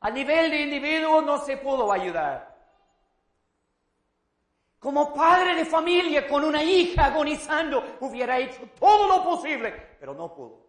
A 0.00 0.10
nivel 0.10 0.50
de 0.50 0.60
individuo 0.62 1.20
no 1.22 1.38
se 1.38 1.56
pudo 1.56 1.90
ayudar. 1.92 2.56
Como 4.78 5.12
padre 5.12 5.56
de 5.56 5.64
familia 5.64 6.28
con 6.28 6.44
una 6.44 6.62
hija 6.62 7.06
agonizando, 7.06 7.96
hubiera 8.00 8.38
hecho 8.38 8.60
todo 8.78 9.08
lo 9.08 9.24
posible, 9.24 9.96
pero 9.98 10.14
no 10.14 10.32
pudo 10.32 10.68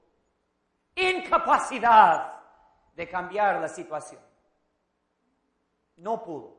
incapacidad 0.99 2.33
de 2.93 3.07
cambiar 3.07 3.59
la 3.61 3.67
situación. 3.67 4.21
No 5.97 6.23
pudo. 6.23 6.57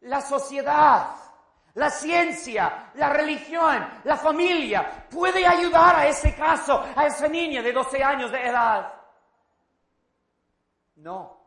La 0.00 0.20
sociedad, 0.20 1.10
la 1.74 1.90
ciencia, 1.90 2.90
la 2.94 3.10
religión, 3.10 3.86
la 4.04 4.16
familia 4.16 5.06
puede 5.10 5.46
ayudar 5.46 5.96
a 5.96 6.06
ese 6.06 6.34
caso, 6.34 6.84
a 6.94 7.06
esa 7.06 7.28
niña 7.28 7.62
de 7.62 7.72
12 7.72 8.02
años 8.02 8.30
de 8.30 8.46
edad. 8.46 8.92
No. 10.96 11.38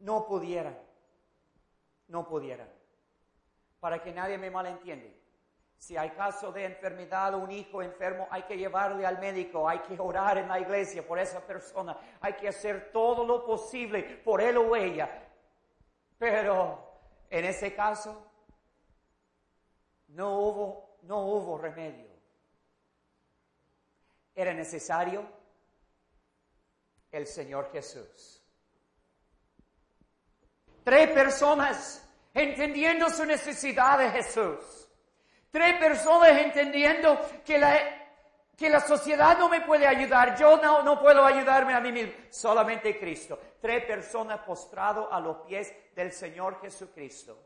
No 0.00 0.26
pudieran. 0.26 0.78
No 2.08 2.26
pudieran. 2.26 2.68
Para 3.80 4.02
que 4.02 4.12
nadie 4.12 4.38
me 4.38 4.50
malentienda. 4.50 5.08
Si 5.76 5.96
hay 5.96 6.10
caso 6.10 6.52
de 6.52 6.64
enfermedad 6.64 7.34
o 7.34 7.38
un 7.38 7.50
hijo 7.50 7.82
enfermo, 7.82 8.28
hay 8.30 8.42
que 8.44 8.56
llevarle 8.56 9.04
al 9.04 9.18
médico, 9.18 9.68
hay 9.68 9.80
que 9.80 9.98
orar 9.98 10.38
en 10.38 10.46
la 10.46 10.60
iglesia 10.60 11.04
por 11.04 11.18
esa 11.18 11.40
persona, 11.40 11.98
hay 12.20 12.34
que 12.34 12.46
hacer 12.46 12.92
todo 12.92 13.26
lo 13.26 13.44
posible 13.44 14.04
por 14.24 14.40
él 14.40 14.58
o 14.58 14.76
ella. 14.76 15.28
Pero 16.18 17.00
en 17.28 17.46
ese 17.46 17.74
caso 17.74 18.24
no 20.08 20.38
hubo, 20.38 20.98
no 21.02 21.26
hubo 21.26 21.58
remedio. 21.58 22.12
era 24.36 24.54
necesario 24.54 25.41
el 27.12 27.26
Señor 27.26 27.70
Jesús. 27.70 28.42
Tres 30.82 31.10
personas 31.10 32.08
entendiendo 32.34 33.08
su 33.10 33.24
necesidad 33.24 33.98
de 33.98 34.10
Jesús. 34.10 34.88
Tres 35.50 35.78
personas 35.78 36.30
entendiendo 36.30 37.20
que 37.44 37.58
la, 37.58 37.78
que 38.56 38.70
la 38.70 38.80
sociedad 38.80 39.38
no 39.38 39.48
me 39.48 39.60
puede 39.60 39.86
ayudar, 39.86 40.36
yo 40.36 40.56
no, 40.56 40.82
no 40.82 41.00
puedo 41.00 41.24
ayudarme 41.24 41.74
a 41.74 41.80
mí 41.80 41.92
mismo, 41.92 42.14
solamente 42.30 42.98
Cristo. 42.98 43.38
Tres 43.60 43.84
personas 43.84 44.40
postrados 44.40 45.08
a 45.10 45.20
los 45.20 45.38
pies 45.46 45.72
del 45.94 46.10
Señor 46.10 46.60
Jesucristo. 46.60 47.38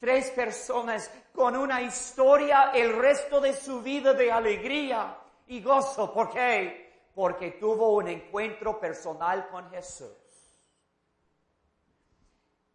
Tres 0.00 0.30
personas 0.30 1.10
con 1.32 1.56
una 1.56 1.80
historia 1.82 2.72
el 2.74 2.96
resto 2.96 3.40
de 3.40 3.54
su 3.54 3.80
vida 3.80 4.12
de 4.12 4.32
alegría 4.32 5.16
y 5.46 5.62
gozo. 5.62 6.12
¿Por 6.12 6.30
qué? 6.30 6.89
Porque 7.20 7.50
tuvo 7.50 7.96
un 7.96 8.08
encuentro 8.08 8.80
personal 8.80 9.50
con 9.50 9.68
Jesús. 9.68 10.08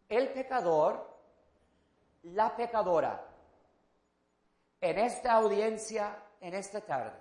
El 0.07 0.31
pecador, 0.33 1.17
la 2.21 2.55
pecadora, 2.55 3.27
en 4.79 4.99
esta 4.99 5.33
audiencia, 5.33 6.15
en 6.39 6.53
esta 6.53 6.79
tarde, 6.79 7.19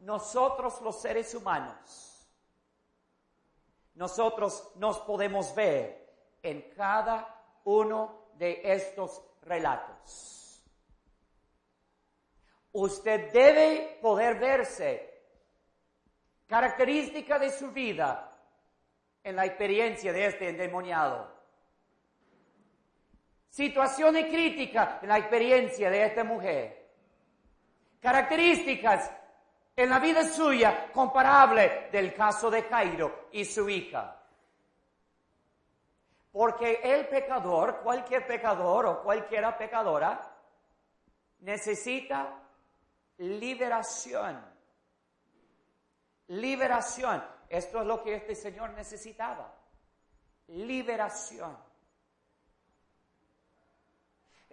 nosotros 0.00 0.80
los 0.80 0.98
seres 0.98 1.34
humanos, 1.34 2.26
nosotros 3.94 4.72
nos 4.76 5.00
podemos 5.00 5.54
ver 5.54 6.38
en 6.42 6.62
cada 6.74 7.44
uno 7.64 8.30
de 8.38 8.62
estos 8.64 9.20
relatos. 9.42 10.47
Usted 12.78 13.32
debe 13.32 13.98
poder 14.00 14.38
verse 14.38 15.22
característica 16.46 17.36
de 17.36 17.50
su 17.50 17.72
vida 17.72 18.32
en 19.24 19.34
la 19.34 19.46
experiencia 19.46 20.12
de 20.12 20.26
este 20.26 20.48
endemoniado. 20.48 21.28
Situaciones 23.48 24.26
críticas 24.26 25.02
en 25.02 25.08
la 25.08 25.18
experiencia 25.18 25.90
de 25.90 26.04
esta 26.04 26.22
mujer. 26.22 26.88
Características 28.00 29.10
en 29.74 29.90
la 29.90 29.98
vida 29.98 30.22
suya 30.22 30.92
comparable 30.92 31.88
del 31.90 32.14
caso 32.14 32.48
de 32.48 32.68
Cairo 32.68 33.26
y 33.32 33.44
su 33.44 33.68
hija. 33.68 34.22
Porque 36.30 36.80
el 36.84 37.08
pecador, 37.08 37.80
cualquier 37.80 38.24
pecador 38.24 38.86
o 38.86 39.02
cualquiera 39.02 39.58
pecadora, 39.58 40.32
necesita 41.40 42.44
liberación. 43.18 44.44
Liberación. 46.28 47.24
Esto 47.48 47.80
es 47.80 47.86
lo 47.86 48.02
que 48.02 48.14
este 48.14 48.34
Señor 48.34 48.70
necesitaba. 48.70 49.54
Liberación. 50.48 51.56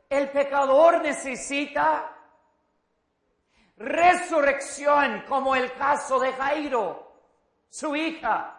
El 0.10 0.32
pecador 0.32 1.02
necesita 1.02 2.12
resurrección, 3.78 5.24
como 5.28 5.56
el 5.56 5.74
caso 5.74 6.20
de 6.20 6.32
Jairo, 6.34 7.14
su 7.70 7.96
hija, 7.96 8.55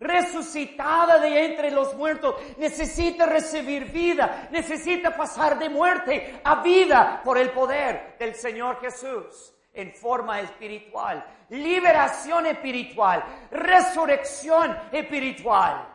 resucitada 0.00 1.18
de 1.18 1.44
entre 1.44 1.70
los 1.70 1.94
muertos, 1.94 2.34
necesita 2.56 3.26
recibir 3.26 3.84
vida, 3.92 4.48
necesita 4.50 5.14
pasar 5.14 5.58
de 5.58 5.68
muerte 5.68 6.40
a 6.42 6.62
vida 6.62 7.20
por 7.22 7.36
el 7.36 7.50
poder 7.50 8.16
del 8.18 8.34
Señor 8.34 8.80
Jesús 8.80 9.54
en 9.72 9.92
forma 9.92 10.40
espiritual, 10.40 11.24
liberación 11.50 12.46
espiritual, 12.46 13.22
resurrección 13.50 14.76
espiritual. 14.90 15.86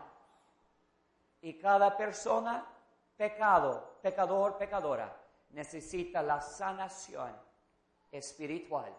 Y 1.41 1.57
cada 1.57 1.97
persona, 1.97 2.63
pecado, 3.17 3.97
pecador, 4.01 4.57
pecadora, 4.57 5.15
necesita 5.49 6.21
la 6.21 6.41
sanación 6.41 7.35
espiritual. 8.11 8.95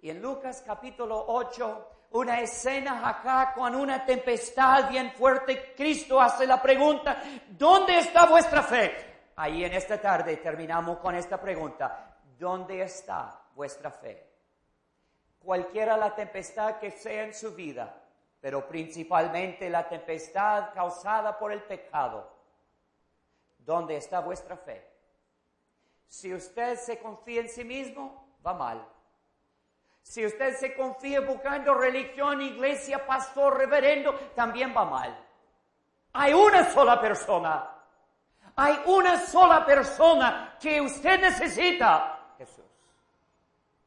Y 0.00 0.10
en 0.10 0.20
Lucas 0.20 0.62
capítulo 0.66 1.24
8, 1.28 1.88
una 2.12 2.40
escena 2.40 3.08
acá 3.08 3.52
con 3.54 3.74
una 3.74 4.04
tempestad 4.04 4.88
bien 4.90 5.12
fuerte, 5.12 5.74
Cristo 5.74 6.20
hace 6.20 6.46
la 6.46 6.60
pregunta, 6.60 7.22
¿dónde 7.50 7.98
está 7.98 8.26
vuestra 8.26 8.62
fe? 8.62 9.30
Ahí 9.36 9.64
en 9.64 9.72
esta 9.72 10.00
tarde 10.00 10.36
terminamos 10.36 10.98
con 10.98 11.14
esta 11.14 11.40
pregunta, 11.40 12.16
¿dónde 12.38 12.82
está 12.82 13.40
vuestra 13.54 13.90
fe? 13.90 14.30
Cualquiera 15.38 15.96
la 15.96 16.14
tempestad 16.14 16.78
que 16.78 16.90
sea 16.90 17.24
en 17.24 17.34
su 17.34 17.54
vida, 17.54 17.94
pero 18.40 18.68
principalmente 18.68 19.70
la 19.70 19.88
tempestad 19.88 20.72
causada 20.74 21.38
por 21.38 21.50
el 21.50 21.62
pecado, 21.62 22.30
¿dónde 23.58 23.96
está 23.96 24.20
vuestra 24.20 24.56
fe? 24.56 24.86
Si 26.06 26.32
usted 26.34 26.76
se 26.76 26.98
confía 26.98 27.40
en 27.40 27.48
sí 27.48 27.64
mismo, 27.64 28.36
va 28.46 28.52
mal. 28.52 28.86
Si 30.02 30.26
usted 30.26 30.56
se 30.56 30.74
confía 30.74 31.20
buscando 31.20 31.74
religión, 31.74 32.42
iglesia, 32.42 33.06
pastor, 33.06 33.56
reverendo, 33.56 34.12
también 34.34 34.74
va 34.76 34.84
mal. 34.84 35.26
Hay 36.12 36.34
una 36.34 36.70
sola 36.70 37.00
persona. 37.00 37.68
Hay 38.56 38.80
una 38.86 39.18
sola 39.18 39.64
persona 39.64 40.56
que 40.60 40.80
usted 40.80 41.20
necesita. 41.20 42.34
Jesús. 42.36 42.64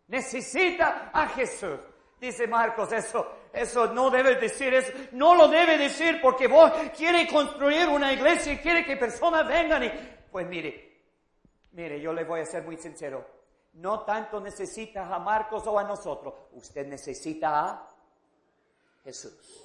Necesita 0.08 1.12
a 1.14 1.28
Jesús. 1.28 1.80
Dice 2.20 2.48
Marcos, 2.48 2.92
eso, 2.92 3.28
eso 3.54 3.88
no 3.94 4.10
debe 4.10 4.36
decir 4.36 4.74
eso. 4.74 4.92
No 5.12 5.36
lo 5.36 5.48
debe 5.48 5.78
decir 5.78 6.20
porque 6.22 6.48
vos 6.48 6.72
quiere 6.98 7.28
construir 7.28 7.88
una 7.88 8.12
iglesia 8.14 8.54
y 8.54 8.58
quiere 8.58 8.86
que 8.86 8.98
personas 8.98 9.48
vengan 9.48 9.84
y, 9.84 9.92
pues 10.32 10.48
mire, 10.48 11.02
mire, 11.74 12.00
yo 12.00 12.14
le 12.14 12.24
voy 12.24 12.40
a 12.40 12.46
ser 12.46 12.64
muy 12.64 12.78
sincero 12.78 13.35
no 13.76 14.02
tanto 14.02 14.40
necesita 14.40 15.14
a 15.14 15.20
Marcos 15.20 15.66
o 15.68 15.78
a 15.78 15.84
nosotros, 15.84 16.34
usted 16.54 16.88
necesita 16.88 17.60
a 17.60 17.90
Jesús. 19.04 19.62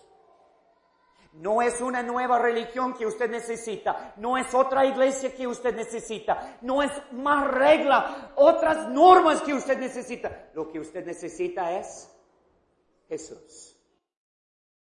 No 1.34 1.62
es 1.62 1.80
una 1.80 2.02
nueva 2.02 2.40
religión 2.40 2.92
que 2.94 3.06
usted 3.06 3.30
necesita, 3.30 4.14
no 4.16 4.36
es 4.36 4.52
otra 4.52 4.84
iglesia 4.84 5.32
que 5.32 5.46
usted 5.46 5.76
necesita, 5.76 6.58
no 6.62 6.82
es 6.82 6.90
más 7.12 7.46
regla, 7.48 8.32
otras 8.34 8.88
normas 8.88 9.40
que 9.42 9.54
usted 9.54 9.78
necesita. 9.78 10.50
Lo 10.54 10.68
que 10.68 10.80
usted 10.80 11.06
necesita 11.06 11.78
es 11.78 12.10
Jesús. 13.08 13.76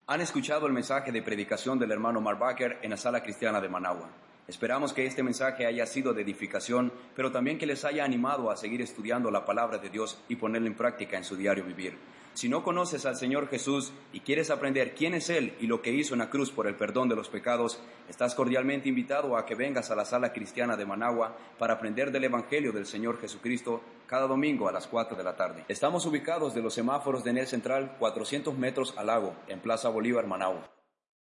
Han 0.08 0.22
escuchado 0.22 0.68
el 0.68 0.74
mensaje 0.74 1.12
de 1.12 1.22
predicación 1.22 1.78
del 1.78 1.92
hermano 1.92 2.22
Marbacher 2.22 2.80
en 2.82 2.92
la 2.92 2.98
sala 2.98 3.22
cristiana 3.22 3.60
de 3.60 3.68
Managua. 3.68 4.10
Esperamos 4.52 4.92
que 4.92 5.06
este 5.06 5.24
mensaje 5.24 5.66
haya 5.66 5.86
sido 5.86 6.14
de 6.14 6.24
edificación, 6.24 6.92
pero 7.16 7.32
también 7.32 7.58
que 7.58 7.66
les 7.66 7.86
haya 7.86 8.04
animado 8.04 8.52
a 8.52 8.58
seguir 8.58 8.82
estudiando 8.82 9.32
la 9.32 9.46
palabra 9.46 9.78
de 9.78 9.90
Dios 9.90 10.22
y 10.28 10.36
ponerla 10.36 10.68
en 10.68 10.76
práctica 10.76 11.16
en 11.16 11.24
su 11.24 11.38
diario 11.38 11.64
vivir. 11.64 11.98
Si 12.34 12.50
no 12.50 12.62
conoces 12.62 13.06
al 13.06 13.16
Señor 13.16 13.48
Jesús 13.48 13.94
y 14.12 14.20
quieres 14.20 14.50
aprender 14.50 14.94
quién 14.94 15.14
es 15.14 15.30
Él 15.30 15.54
y 15.62 15.68
lo 15.68 15.82
que 15.82 15.94
hizo 15.94 16.16
en 16.16 16.20
la 16.20 16.30
cruz 16.30 16.52
por 16.52 16.68
el 16.68 16.76
perdón 16.76 17.08
de 17.08 17.16
los 17.16 17.30
pecados, 17.30 17.80
estás 18.10 18.36
cordialmente 18.36 18.90
invitado 18.90 19.38
a 19.38 19.46
que 19.46 19.56
vengas 19.56 19.90
a 19.90 19.96
la 19.96 20.04
sala 20.04 20.34
cristiana 20.34 20.76
de 20.76 20.86
Managua 20.86 21.34
para 21.58 21.76
aprender 21.76 22.12
del 22.12 22.26
Evangelio 22.26 22.74
del 22.74 22.86
Señor 22.86 23.22
Jesucristo 23.22 23.82
cada 24.06 24.28
domingo 24.28 24.68
a 24.68 24.74
las 24.74 24.86
4 24.86 25.16
de 25.16 25.24
la 25.24 25.38
tarde. 25.38 25.64
Estamos 25.70 26.06
ubicados 26.06 26.54
de 26.54 26.62
los 26.62 26.74
semáforos 26.74 27.24
de 27.24 27.30
Enel 27.30 27.48
Central 27.48 27.96
400 28.00 28.58
metros 28.58 28.94
al 28.98 29.08
lago, 29.08 29.34
en 29.48 29.62
Plaza 29.62 29.88
Bolívar, 29.88 30.28
Managua. 30.28 30.81